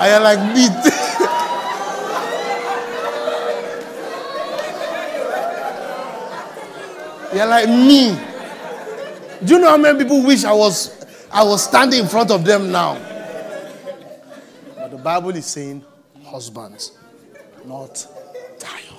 [0.00, 0.70] I am like meat.
[7.34, 8.16] You're like me.
[9.44, 12.44] Do you know how many people wish I was I was standing in front of
[12.44, 12.94] them now?
[14.76, 15.84] But the Bible is saying
[16.24, 16.92] husbands,
[17.64, 17.94] not
[18.58, 18.96] Tayo.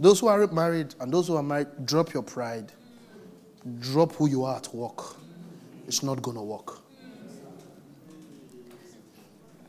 [0.00, 2.72] Those who are married and those who are married, drop your pride.
[3.80, 5.16] Drop who you are at work.
[5.88, 6.78] It's not gonna work.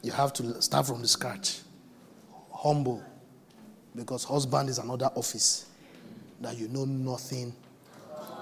[0.04, 1.60] You have to start from the scratch.
[2.54, 3.04] Humble.
[3.96, 5.66] Because husband is another office
[6.42, 7.54] that you know nothing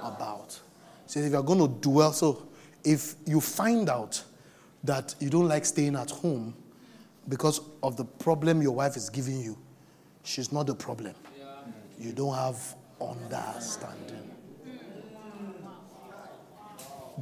[0.04, 0.60] about.
[1.08, 2.48] So if you're going to dwell, so
[2.84, 4.22] if you find out
[4.84, 6.54] that you don't like staying at home
[7.28, 9.58] because of the problem your wife is giving you,
[10.24, 11.16] she's not the problem.
[11.98, 14.32] You don't have understanding.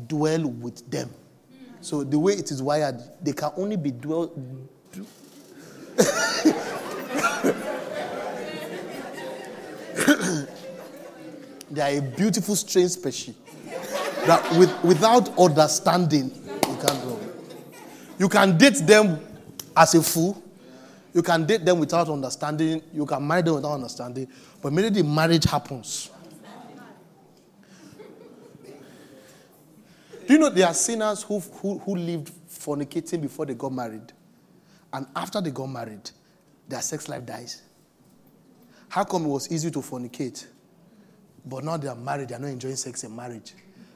[0.07, 1.09] Dwell with them.
[1.83, 4.31] So the way it is wired, they can only be dwell.
[11.73, 13.33] They are a beautiful, strange species
[14.27, 17.19] that with, without understanding, you can't grow.
[18.19, 19.19] You can date them
[19.75, 20.39] as a fool.
[21.15, 22.83] You can date them without understanding.
[22.93, 24.27] You can marry them without understanding.
[24.61, 26.11] But immediately marriage happens.
[30.33, 34.13] Do you know there are sinners who, who, who lived fornicating before they got married?
[34.91, 36.09] And after they got married,
[36.67, 37.61] their sex life dies.
[38.89, 40.47] How come it was easy to fornicate?
[41.45, 43.53] But now they are married, they are not enjoying sex in marriage.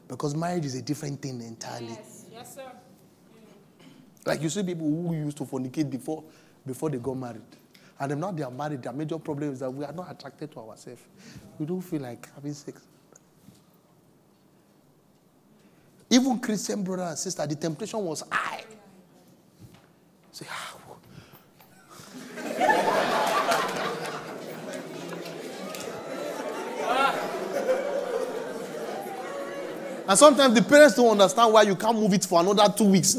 [0.08, 1.88] Because marriage is a different thing entirely.
[1.88, 2.26] Yes.
[2.32, 2.72] Yes, sir.
[4.24, 6.24] Like you see people who used to fornicate before,
[6.68, 7.42] before they got married.
[8.00, 8.84] And now they are married.
[8.84, 11.02] Their major problem is that we are not attracted to ourselves.
[11.58, 12.84] We don't feel like having sex.
[16.10, 18.64] Even Christian brother and sister, the temptation was high.
[20.32, 20.76] Say, ah,
[30.08, 33.16] And sometimes the parents don't understand why you can't move it for another two weeks.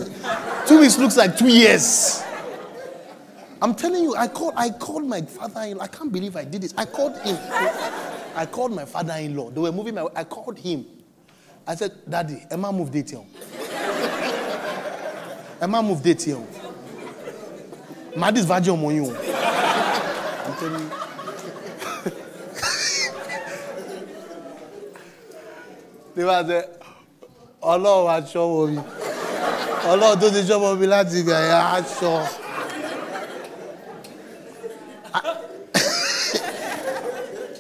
[0.66, 2.23] two weeks looks like two years.
[3.60, 5.82] I'm telling you, I called, I called my father-in-law.
[5.85, 6.73] I can't believe I did this.
[6.78, 7.36] I called him.
[8.35, 9.51] I called my father-in-law.
[9.51, 10.06] They were moving my.
[10.16, 10.86] I called him.
[11.68, 13.20] I said, Daddy, Emma moved date here.
[15.60, 16.38] Emma moved date here.
[18.16, 19.14] Madis virgin on you.
[19.14, 20.90] I'm telling you.
[26.14, 26.68] They were there.
[27.62, 28.80] Ọlọ́run aṣọ wo mi.
[29.92, 32.28] Ọlọ́run tó ti ṣọ́mọ mi láti ibẹ̀ yẹn aṣọ.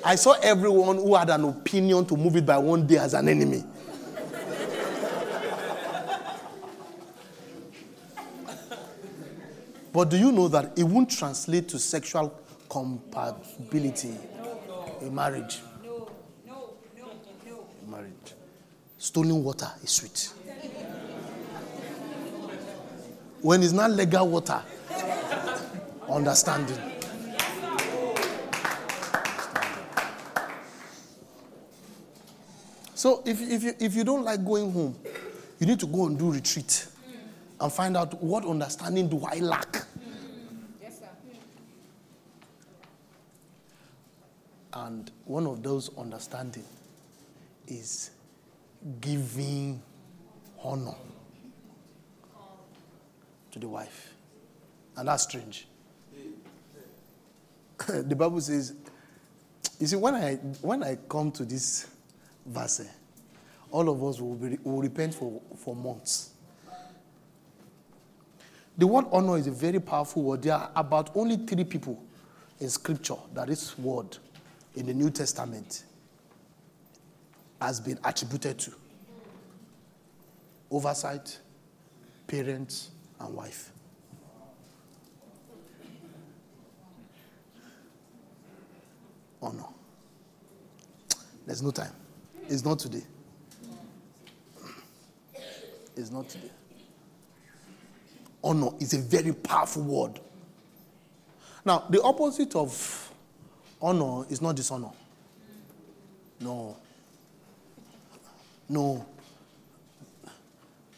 [0.04, 3.28] I saw everyone who had an opinion to move it by one day as an
[3.28, 3.62] enemy.
[9.92, 12.32] But do you know that it won't translate to sexual
[12.68, 14.14] compatibility
[15.00, 15.60] in marriage?
[15.82, 16.10] No,
[16.46, 17.60] no, no.
[17.82, 18.34] In marriage.
[18.98, 20.32] Stolen water is sweet.
[23.40, 24.60] When it's not legal water,
[26.08, 26.76] understanding.
[32.94, 34.96] So if, if, you, if you don't like going home,
[35.60, 36.88] you need to go and do retreat
[37.60, 39.84] and find out what understanding do I lack.
[40.80, 41.08] Yes, sir.
[44.72, 46.64] And one of those understanding
[47.66, 48.10] is
[49.00, 49.82] giving
[50.62, 50.94] honor
[53.50, 54.12] to the wife.
[54.96, 55.66] And that's strange.
[57.88, 58.74] the Bible says,
[59.80, 61.86] you see, when I when I come to this
[62.44, 62.82] verse,
[63.70, 66.30] all of us will, be, will repent for, for months.
[68.78, 70.42] The word honor is a very powerful word.
[70.42, 72.00] There are about only three people
[72.60, 74.16] in scripture that this word
[74.76, 75.82] in the New Testament
[77.60, 78.72] has been attributed to
[80.70, 81.40] oversight,
[82.28, 83.72] parents, and wife.
[89.42, 89.64] Honor.
[91.46, 91.92] There's no time.
[92.48, 93.02] It's not today.
[95.96, 96.50] It's not today.
[98.42, 100.20] Honor is a very powerful word.
[101.64, 103.12] Now, the opposite of
[103.82, 104.90] honor is not dishonor.
[106.40, 106.76] No.
[108.68, 109.04] No.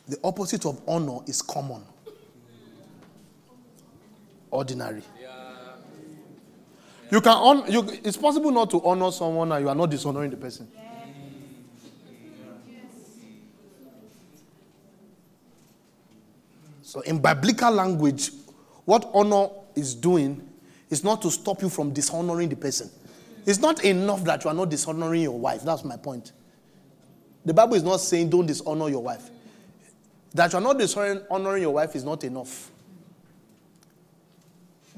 [0.08, 1.82] The opposite of honor is common,
[4.50, 5.02] ordinary.
[7.12, 10.30] You can hon- you, it's possible not to honor someone and you are not dishonoring
[10.30, 10.68] the person.
[16.90, 18.32] So, in biblical language,
[18.84, 19.46] what honor
[19.76, 20.44] is doing
[20.88, 22.90] is not to stop you from dishonoring the person.
[23.46, 25.62] It's not enough that you are not dishonoring your wife.
[25.62, 26.32] That's my point.
[27.44, 29.30] The Bible is not saying don't dishonor your wife.
[30.34, 32.72] That you are not dishonoring your wife is not enough.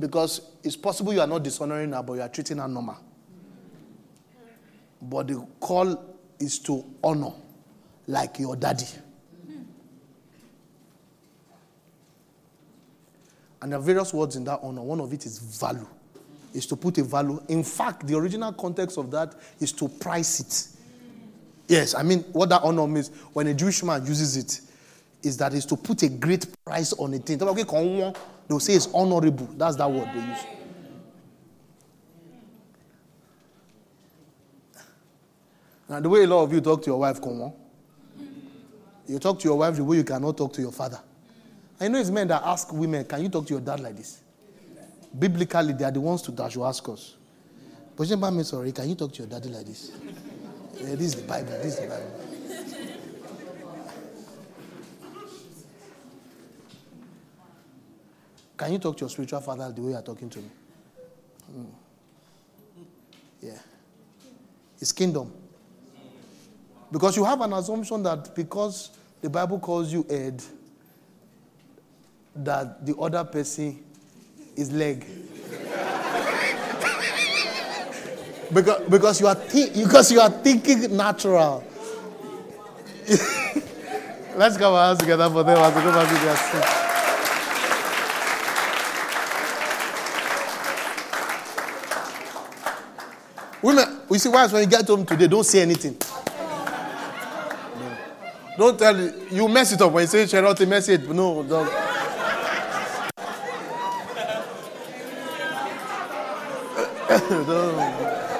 [0.00, 2.96] Because it's possible you are not dishonoring her, but you are treating her normal.
[5.02, 7.32] But the call is to honor
[8.06, 8.86] like your daddy.
[13.62, 14.82] And there are various words in that honor.
[14.82, 15.86] One of it is value.
[16.52, 17.40] Is to put a value.
[17.48, 20.68] In fact, the original context of that is to price it.
[21.68, 24.60] Yes, I mean, what that honor means when a Jewish man uses it
[25.22, 27.38] is that is to put a great price on a thing.
[27.38, 29.48] They'll say it's honorable.
[29.56, 30.38] That's that word they use.
[35.88, 37.52] Now, the way a lot of you talk to your wife, come on.
[39.06, 40.98] You talk to your wife the way you cannot talk to your father.
[41.82, 44.22] I know it's men that ask women, Can you talk to your dad like this?
[45.18, 47.16] Biblically, they are the ones to, that should ask us.
[47.96, 49.90] But you me sorry, can you talk to your daddy like this?
[50.78, 51.48] Yeah, this is the Bible.
[51.60, 52.10] This is the Bible.
[58.56, 60.50] Can you talk to your spiritual father the way you are talking to me?
[61.52, 61.66] Mm.
[63.42, 63.58] Yeah.
[64.78, 65.32] It's kingdom.
[66.92, 68.90] Because you have an assumption that because
[69.20, 70.40] the Bible calls you head,
[72.36, 73.82] that the other person
[74.56, 75.06] is leg.
[78.52, 81.64] because, because, you are because you are thinking natural.
[84.36, 86.82] Let's come our hands together for them as they go back to their seat.
[93.62, 95.96] Women, we see wives when you get home today, don't say anything.
[97.78, 97.96] No.
[98.58, 101.08] Don't tell you, you mess it up when you say Charlotte, mess it.
[101.08, 101.70] No, don't.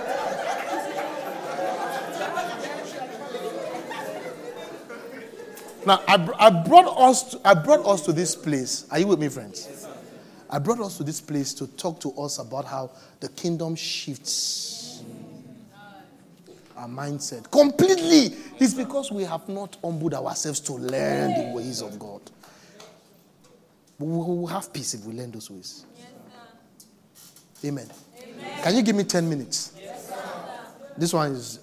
[5.84, 8.86] Now, I, I, brought us to, I brought us to this place.
[8.90, 9.88] Are you with me, friends?
[10.48, 15.02] I brought us to this place to talk to us about how the kingdom shifts
[16.76, 18.36] our mindset completely.
[18.58, 22.20] It's because we have not humbled ourselves to learn the ways of God.
[23.98, 25.84] We will have peace if we learn those ways.
[27.64, 27.88] Amen.
[28.62, 29.72] Can you give me 10 minutes?
[29.76, 30.12] Yes,
[30.97, 31.59] this one is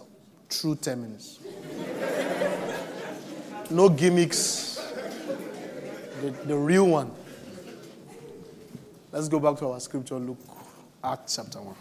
[0.49, 1.39] true 10 minutes.
[3.69, 4.75] no gimmicks.
[6.21, 7.11] The, the real one.
[9.13, 10.37] Let's go back to our scripture, Luke,
[11.01, 11.75] Acts chapter 1.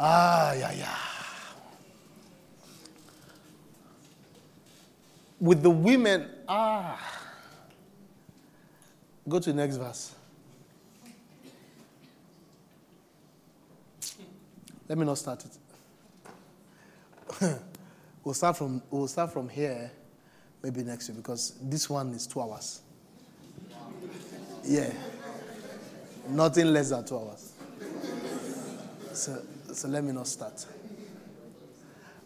[0.00, 0.96] Ah, yeah, yeah.
[5.38, 7.15] With the women, ah.
[9.28, 10.14] Go to the next verse.
[14.88, 15.58] Let me not start it.
[18.24, 19.90] we'll start from we'll start from here
[20.62, 22.82] maybe next week because this one is two hours.
[24.64, 24.92] Yeah.
[26.28, 27.52] Nothing less than two hours.
[29.12, 29.42] So,
[29.72, 30.64] so let me not start.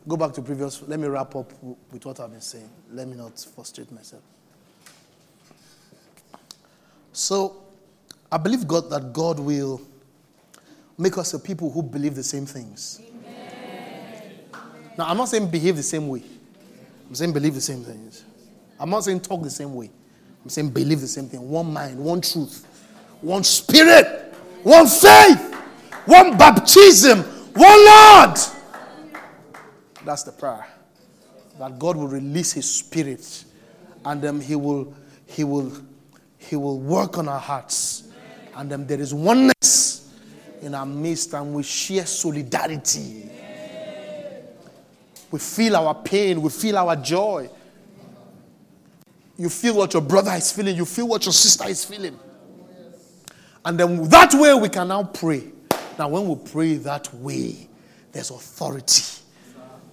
[0.09, 0.83] Go back to previous.
[0.83, 1.53] Let me wrap up
[1.91, 2.69] with what I've been saying.
[2.91, 4.23] Let me not frustrate myself.
[7.13, 7.63] So,
[8.31, 9.81] I believe God that God will
[10.97, 13.01] make us a people who believe the same things.
[13.03, 14.39] Amen.
[14.97, 16.23] Now, I'm not saying behave the same way.
[17.09, 18.25] I'm saying believe the same things.
[18.79, 19.91] I'm not saying talk the same way.
[20.43, 21.49] I'm saying believe the same thing.
[21.49, 22.67] One mind, one truth,
[23.21, 24.33] one spirit,
[24.63, 25.55] one faith,
[26.07, 27.23] one baptism,
[27.55, 28.39] one Lord.
[30.05, 30.67] That's the prayer.
[31.59, 33.45] That God will release His Spirit,
[34.05, 34.95] and then He will,
[35.27, 35.73] He will,
[36.51, 38.09] He will work on our hearts,
[38.57, 40.13] and then there is oneness
[40.61, 43.31] in our midst, and we share solidarity.
[45.31, 47.49] We feel our pain, we feel our joy.
[49.39, 52.19] You feel what your brother is feeling, you feel what your sister is feeling.
[53.65, 55.45] And then that way we can now pray.
[55.97, 57.69] Now, when we pray that way,
[58.11, 59.23] there's authority.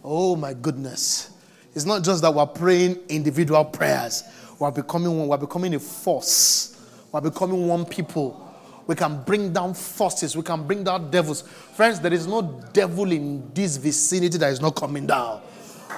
[0.04, 1.30] Oh my goodness.
[1.76, 4.24] It's not just that we're praying individual prayers,
[4.60, 6.76] we're becoming one, we're becoming a force,
[7.12, 8.44] we're becoming one people.
[8.88, 11.42] We can bring down forces, we can bring down devils.
[11.42, 15.42] Friends, there is no devil in this vicinity that is not coming down.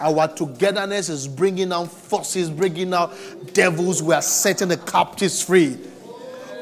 [0.02, 3.14] Our togetherness is bringing down forces, bringing down
[3.54, 4.02] devils.
[4.02, 5.78] We are setting the captives free.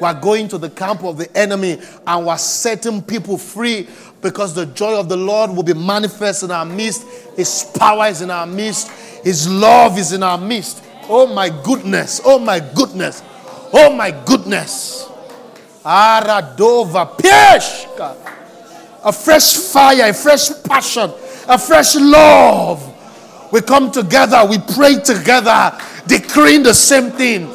[0.02, 3.88] We are going to the camp of the enemy and we're setting people free
[4.22, 7.04] because the joy of the Lord will be manifest in our midst.
[7.36, 8.90] His power is in our midst.
[9.24, 10.84] His love is in our midst.
[11.10, 12.22] Oh my goodness.
[12.24, 13.24] Oh my goodness.
[13.74, 15.10] Oh my goodness.
[15.84, 17.18] Aradova.
[17.18, 18.16] Peshka.
[19.04, 21.12] A fresh fire, a fresh passion,
[21.48, 22.96] a fresh love
[23.52, 27.50] we come together, we pray together, decreeing the same thing,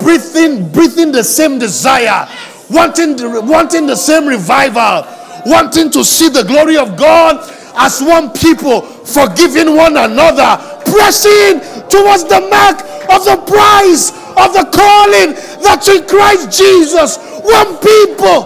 [0.00, 2.28] breathing, breathing the same desire,
[2.70, 3.16] wanting,
[3.46, 5.06] wanting the same revival,
[5.44, 10.56] wanting to see the glory of God as one people, forgiving one another,
[10.86, 11.60] pressing
[11.90, 12.80] towards the mark
[13.10, 17.18] of the prize of the calling that's in Christ Jesus.
[17.44, 18.44] One people,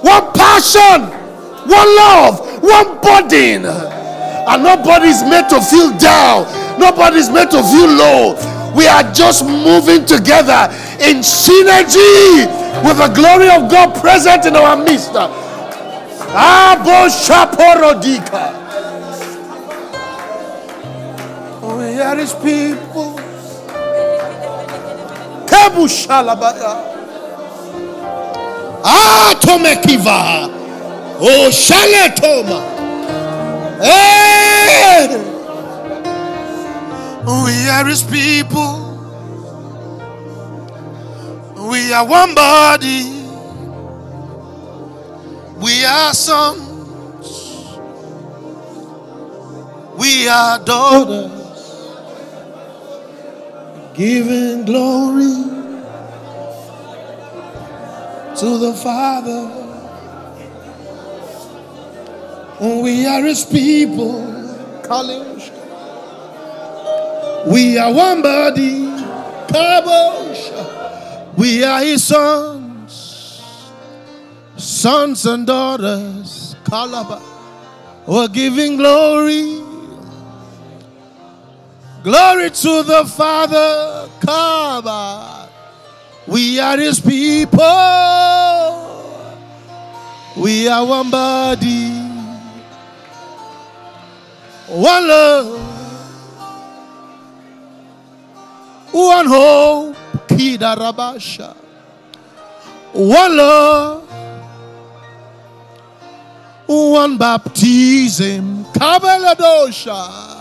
[0.00, 1.10] one passion,
[1.68, 3.58] one love, one body.
[4.48, 6.46] And nobody's made to feel down,
[6.78, 8.34] nobody's made to feel low.
[8.74, 10.68] We are just moving together
[11.00, 12.46] in synergy
[12.84, 15.10] with the glory of God present in our midst.
[15.14, 18.67] Ah, Abo Shaporodika.
[22.00, 23.18] Oh, here is people.
[37.26, 38.84] We are his people.
[41.68, 43.26] We are one body.
[45.60, 47.66] We are sons.
[49.98, 51.37] We are daughters.
[53.98, 55.34] Giving glory
[58.36, 59.42] to the Father.
[62.60, 64.22] We are his people.
[64.84, 65.50] College.
[67.52, 68.86] We are one body.
[69.48, 71.36] Kabosh.
[71.36, 72.58] We are his sons.
[74.56, 77.20] sons and daughters, Kalaba,
[78.06, 79.67] we're giving glory.
[82.08, 85.50] Glory to the Father, Kaba.
[86.26, 87.60] We are His people.
[90.34, 91.90] We are one body,
[94.68, 95.60] one love,
[98.90, 99.96] one hope,
[100.28, 101.54] Kida Rabasha,
[102.94, 104.08] one love,
[106.64, 110.37] one baptism, Kabaladosha,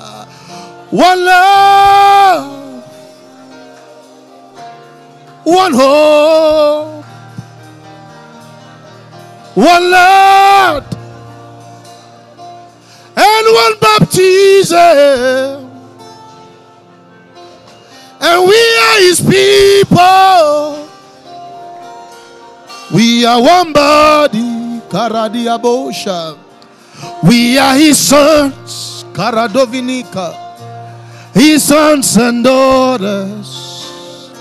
[0.91, 2.83] one love,
[5.43, 7.03] one hope,
[9.55, 10.83] one Lord,
[13.17, 14.77] and one baptism.
[18.19, 20.87] And we are his people.
[22.93, 26.37] We are one body, Karadiabosha.
[27.23, 30.46] We are his sons, Karadovinika.
[31.37, 34.31] His sons and daughters.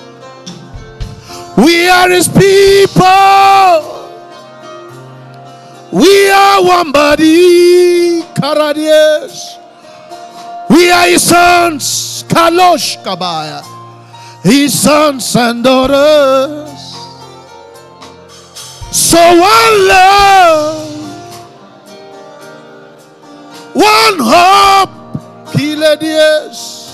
[1.59, 3.03] We are his people.
[5.93, 9.59] We are one body, Karadies.
[10.71, 13.61] We are his sons, Kalosh Kabaya.
[14.43, 16.81] His sons and daughters.
[18.91, 20.89] So one love,
[23.75, 24.91] one hope,
[25.53, 26.86] Kiledies.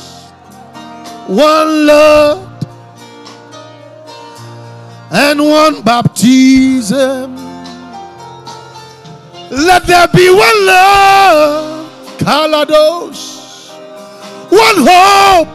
[1.32, 2.48] One Lord
[5.10, 7.36] and one baptism.
[9.50, 13.70] Let there be one love, Kalados,
[14.50, 15.48] one hope,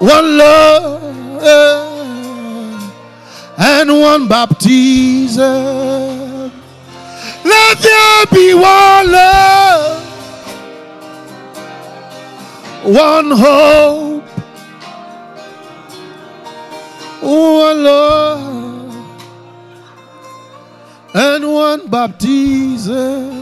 [0.00, 1.02] one love,
[3.58, 5.42] and one baptism.
[7.44, 10.07] Let there be one love,
[12.84, 14.24] one hope,
[17.22, 18.88] oh, one love
[21.14, 23.36] and one baptism.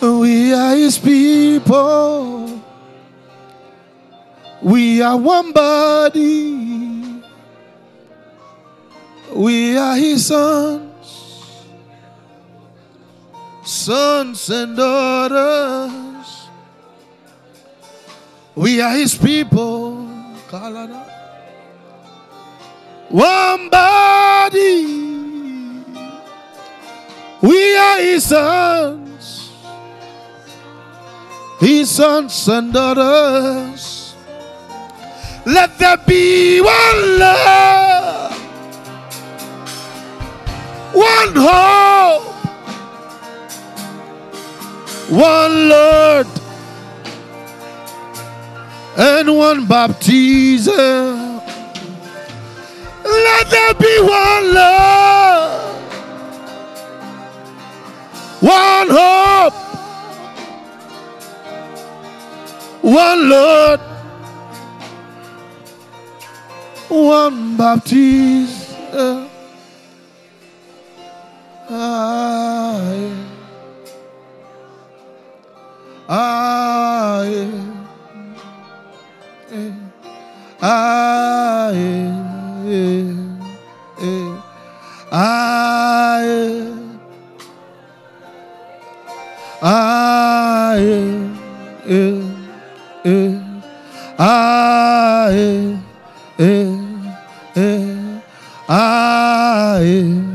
[0.00, 2.62] We are his people.
[4.62, 7.22] We are one body.
[9.32, 11.62] We are his sons,
[13.64, 16.05] sons and daughters.
[18.56, 20.06] We are his people.
[23.10, 24.96] One body.
[27.42, 29.52] We are his sons,
[31.60, 34.14] his sons and daughters.
[35.44, 38.32] Let there be one love,
[40.92, 42.24] one hope,
[45.10, 46.26] one Lord,
[48.96, 51.40] and one baptism.
[53.04, 55.66] Let there be one love
[58.40, 59.54] one hope,
[62.82, 63.80] one Lord,
[66.88, 69.28] one baptism.
[71.68, 73.12] Aye.
[76.08, 77.75] Aye.
[80.66, 82.10] Aye.
[85.12, 86.72] Aye.
[89.62, 91.30] Ah, eh,
[91.86, 92.20] eh,
[93.04, 93.38] eh.
[94.18, 95.76] Ah, eh,
[96.40, 96.66] eh,
[97.54, 97.86] eh.
[98.68, 100.26] Ah, eh,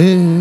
[0.00, 0.39] eh,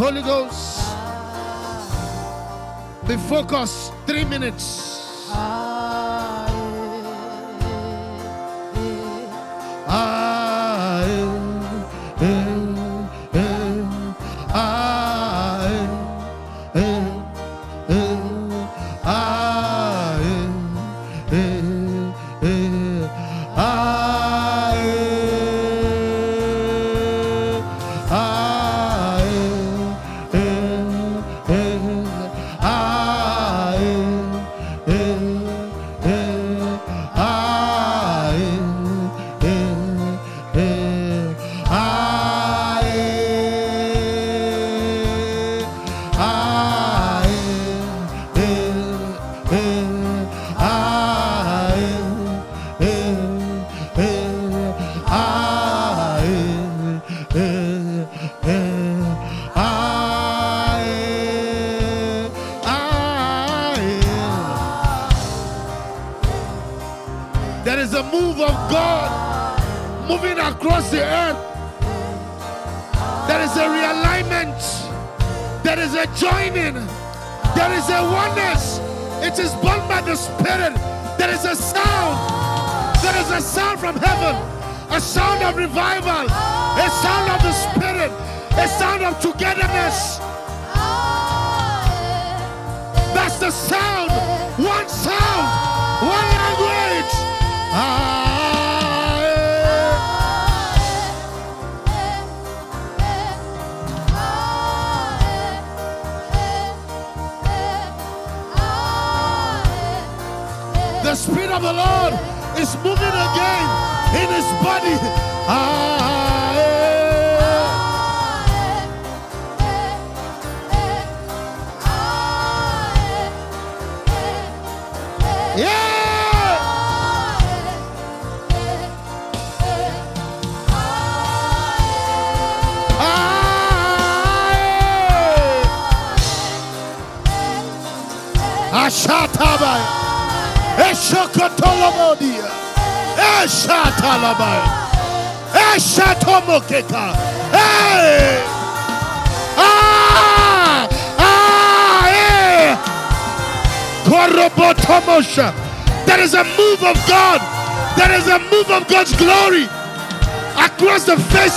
[0.00, 0.80] Holy Ghost.
[3.06, 3.92] Be focused.
[4.06, 4.89] Three minutes.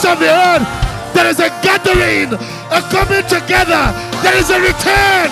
[0.03, 0.67] The of the earth.
[1.13, 3.93] There is a gathering, a coming together.
[4.21, 5.29] There is a return.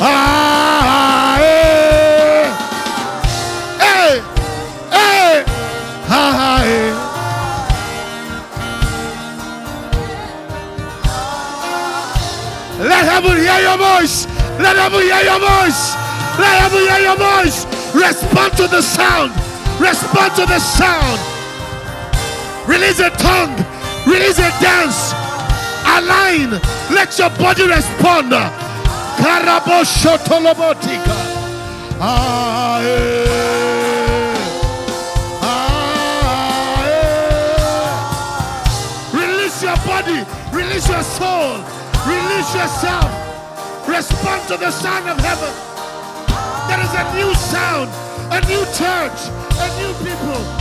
[0.00, 1.36] Ah!
[1.38, 2.50] Hey!
[3.78, 4.22] Hey!
[4.90, 5.44] Hey!
[6.08, 6.62] Ah!
[6.64, 6.92] Hey!
[12.88, 14.26] Let heaven hear your voice.
[14.58, 15.94] Let heaven hear your voice.
[16.38, 17.66] Let heaven hear your voice.
[17.94, 19.32] Respond to the sound.
[19.78, 21.20] Respond to the sound.
[22.66, 23.59] Release a tongue.
[24.10, 25.14] Release a dance.
[25.86, 26.50] Align.
[26.90, 28.32] Let your body respond.
[29.22, 31.14] Karabosotolobotika.
[32.00, 33.28] Ah, eh.
[35.40, 37.54] Ah, eh.
[39.16, 40.26] Release your body.
[40.52, 41.62] Release your soul.
[42.04, 43.10] Release yourself.
[43.86, 45.54] Respond to the sound of heaven.
[46.66, 47.90] There is a new sound,
[48.32, 50.59] a new church, a new people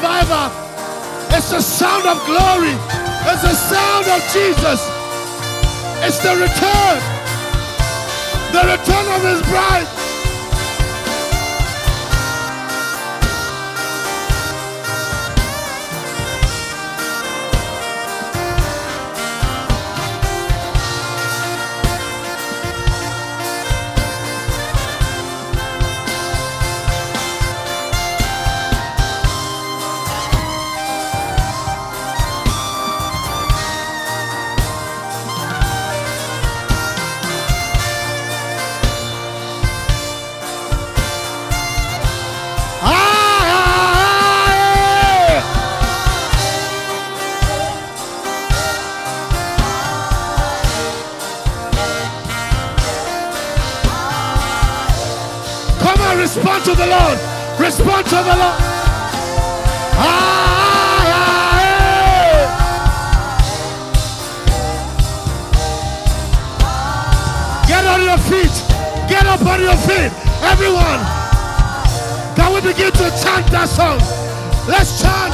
[0.00, 0.48] revival.
[1.36, 2.72] It's the sound of glory.
[3.28, 4.80] It's the sound of Jesus.
[6.00, 6.96] It's the return.
[8.52, 9.99] The return of his bride.
[56.60, 57.18] Respond to the Lord.
[57.58, 58.60] Respond to the Lord.
[59.96, 62.46] Ah, eh.
[67.66, 68.52] Get on your feet.
[69.08, 70.12] Get up on your feet.
[70.42, 71.00] Everyone.
[72.36, 73.98] Can we begin to chant that song?
[74.68, 75.29] Let's chant.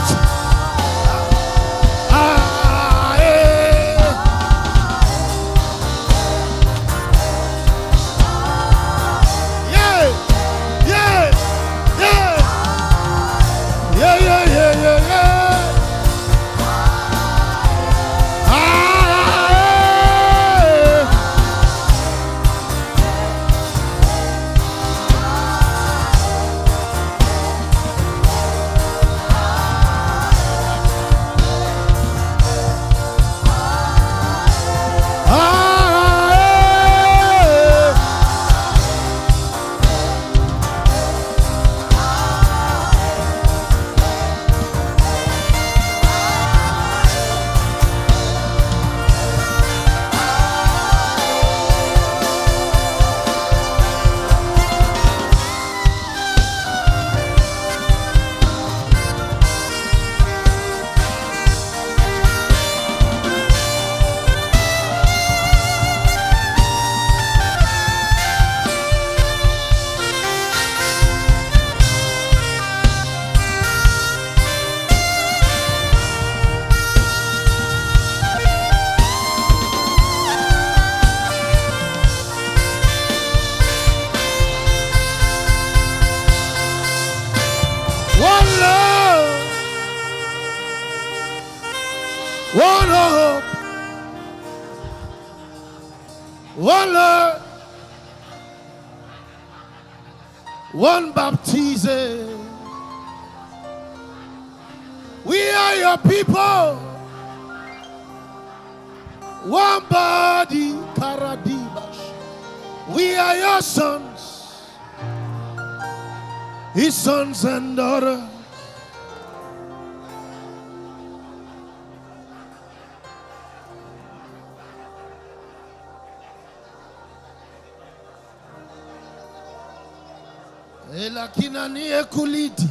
[131.26, 132.68] Elakina niye kuliti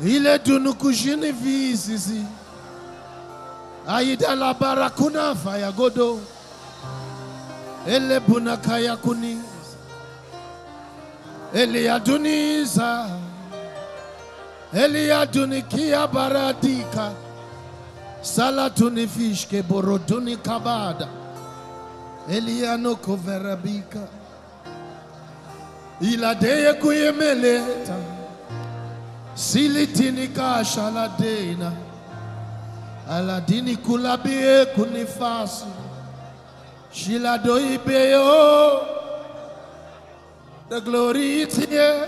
[0.00, 2.24] ile tunukushini visisi
[3.88, 6.20] aidala barakuna fayagodo
[7.86, 9.38] ele bunakaya kuni.
[11.54, 13.08] Eliaduniza
[14.74, 17.12] Eliadunikia baradika.
[18.20, 21.08] Salatuni fishke boroduni kabada.
[22.30, 24.17] Eliano koverabika
[26.00, 27.94] Iladeye kuyemeleta
[29.34, 31.72] Silitini kashaladena
[33.10, 35.64] Aladini kulabie kunifasi.
[36.92, 38.80] Shiladoibeyo
[40.68, 42.06] the glory is here.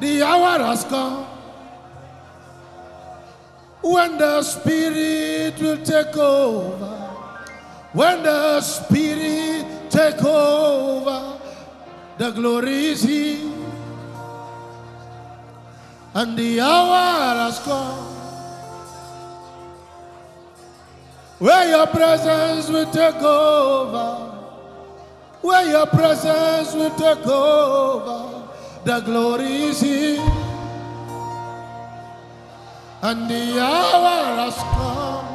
[0.00, 1.26] The hour has come.
[3.82, 6.88] When the Spirit will take over.
[7.92, 11.35] When the Spirit take over,
[12.18, 13.52] the glory is here.
[16.14, 18.14] And the hour has come
[21.38, 24.26] where your presence will take over
[25.46, 28.48] where your presence will take over.
[28.84, 30.20] The glory is here,
[33.02, 35.26] and the hour has come.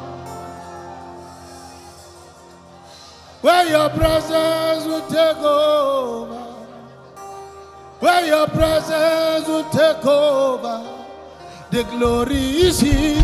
[3.42, 6.41] Where your presence will take over,
[8.02, 11.08] where your presence will take over.
[11.70, 13.24] The glory is here.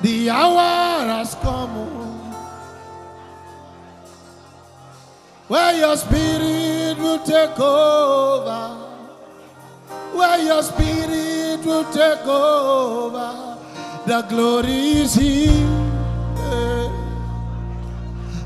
[0.00, 2.08] The hour has come.
[5.48, 8.76] where your spirit will take over,
[10.12, 13.56] where your spirit will take over,
[14.06, 15.66] the glory is here,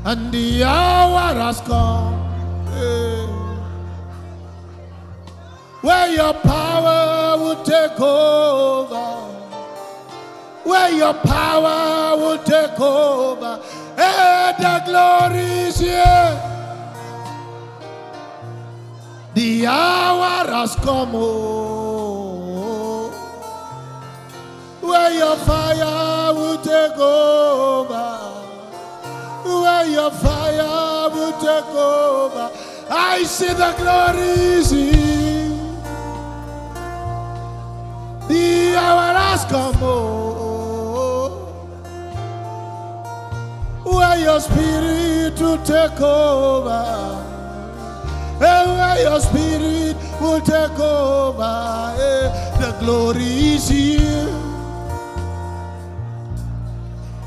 [0.05, 2.22] and the hour has come,
[5.83, 9.05] where your power will take over,
[10.63, 13.61] where your power will take over,
[13.97, 16.39] eh, the glory is here.
[19.33, 23.09] The hour has come, oh,
[24.79, 28.19] where your fire will take over,
[29.43, 32.51] where your fire will take over.
[32.89, 34.29] I see the glory
[34.59, 35.32] is here.
[38.33, 41.29] The hour has come, oh,
[43.85, 46.83] where your spirit will take over,
[48.41, 51.93] and where your spirit will take over.
[51.99, 52.27] eh,
[52.59, 54.31] The glory is here.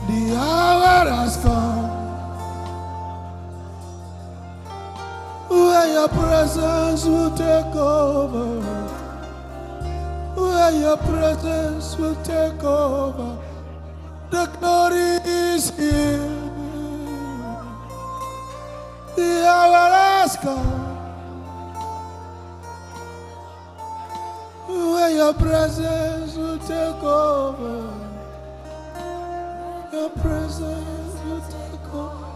[0.09, 1.87] The hour has come.
[5.49, 8.86] Where your presence will take over.
[10.47, 13.37] Where your presence will take over.
[14.31, 16.29] The glory is here.
[19.17, 20.83] The hour has come.
[24.69, 27.93] Where your presence will take over.
[29.93, 32.33] Your presence will take over.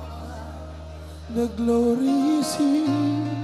[1.34, 3.39] The glory is here.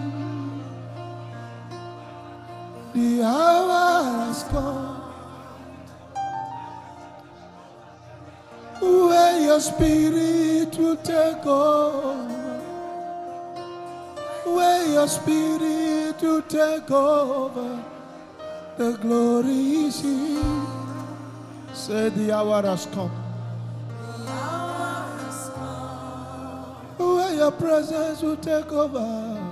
[2.96, 5.02] The hour has come.
[8.80, 12.14] Where your spirit will take over.
[14.46, 17.84] Where your spirit will take over.
[18.78, 20.62] The glory is here.
[21.74, 23.10] Say the hour has come.
[24.24, 27.16] The hour has come.
[27.16, 29.45] Where your presence will take over.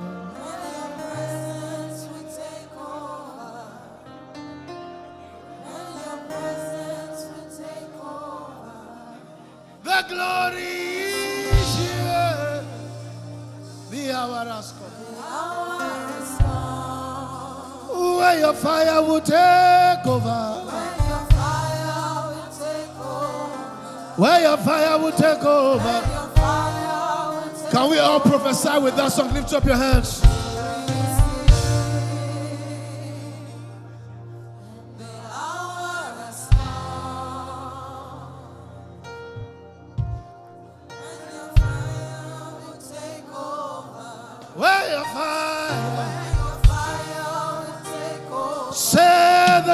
[9.94, 12.64] The glory is here.
[13.92, 14.90] The hour has come.
[18.18, 20.40] Where your fire will take over.
[24.16, 26.02] Where your fire will take over.
[27.70, 29.32] Can we all prophesy with that song?
[29.32, 30.22] Lift up your hands.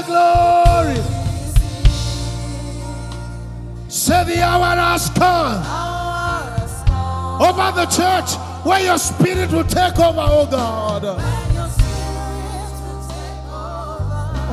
[0.01, 1.02] The glory.
[3.89, 5.64] Say the hour has come
[7.40, 11.02] over the church where your spirit will take over, oh God.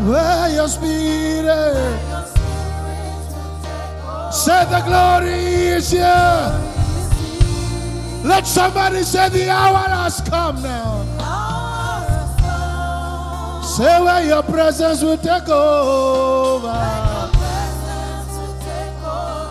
[0.07, 1.99] Where your spirit.
[4.33, 5.33] Say the glory
[5.77, 6.63] is here.
[8.23, 11.16] Let somebody say the hour has come now.
[13.77, 16.67] Say where your presence will take over.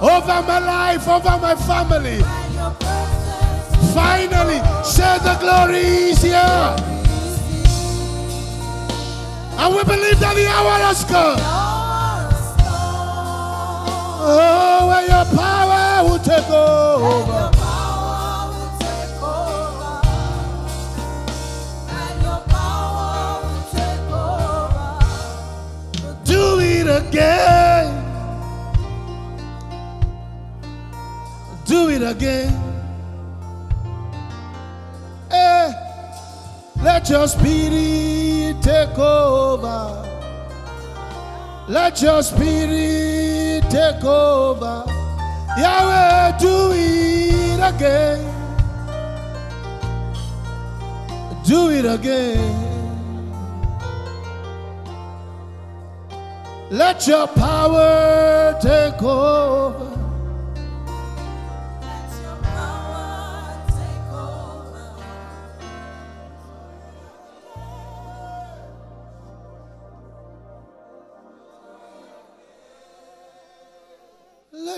[0.02, 2.18] Over my life, over my family.
[3.94, 6.74] Finally, say the glory is here.
[9.58, 11.38] And we believe that the hour has come.
[14.28, 17.55] Oh, where your power will take over.
[31.96, 32.52] It again.
[35.30, 35.72] Eh,
[36.82, 40.02] let your spirit take over.
[41.68, 44.84] Let your spirit take over.
[45.58, 48.20] Yahweh, do it again.
[51.44, 52.62] Do it again.
[56.70, 59.85] Let your power take over.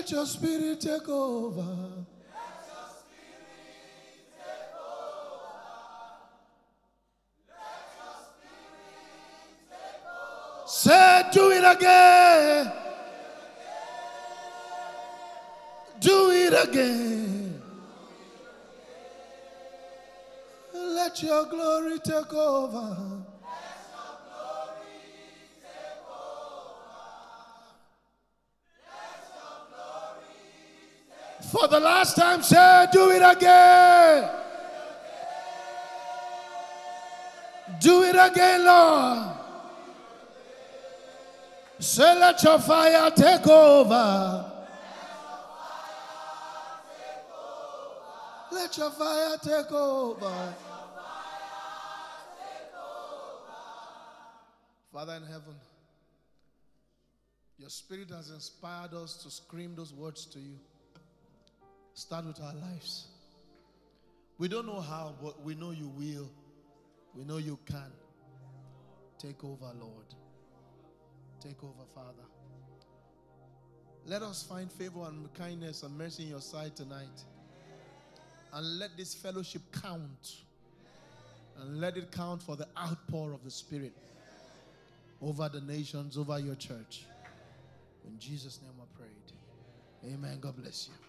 [0.09, 1.77] Let your spirit take over.
[10.65, 12.71] Say, do it again.
[15.99, 17.61] Do it again.
[20.73, 23.25] Let your glory take over.
[31.41, 34.29] For the last time, say, do it again.
[37.79, 39.37] Do it again, Lord.
[41.79, 44.51] Say, let your fire take over.
[48.51, 50.53] Let your fire take over.
[54.91, 55.55] Father in heaven,
[57.57, 60.57] your spirit has inspired us to scream those words to you.
[61.93, 63.07] Start with our lives.
[64.37, 66.29] We don't know how, but we know you will.
[67.13, 67.91] We know you can.
[69.17, 70.05] Take over, Lord.
[71.41, 72.23] Take over, Father.
[74.05, 77.23] Let us find favor and kindness and mercy in your sight tonight.
[78.53, 80.37] And let this fellowship count.
[81.59, 83.93] And let it count for the outpour of the Spirit
[85.21, 87.05] over the nations, over your church.
[88.07, 90.13] In Jesus' name I prayed.
[90.13, 90.37] Amen.
[90.39, 91.08] God bless you.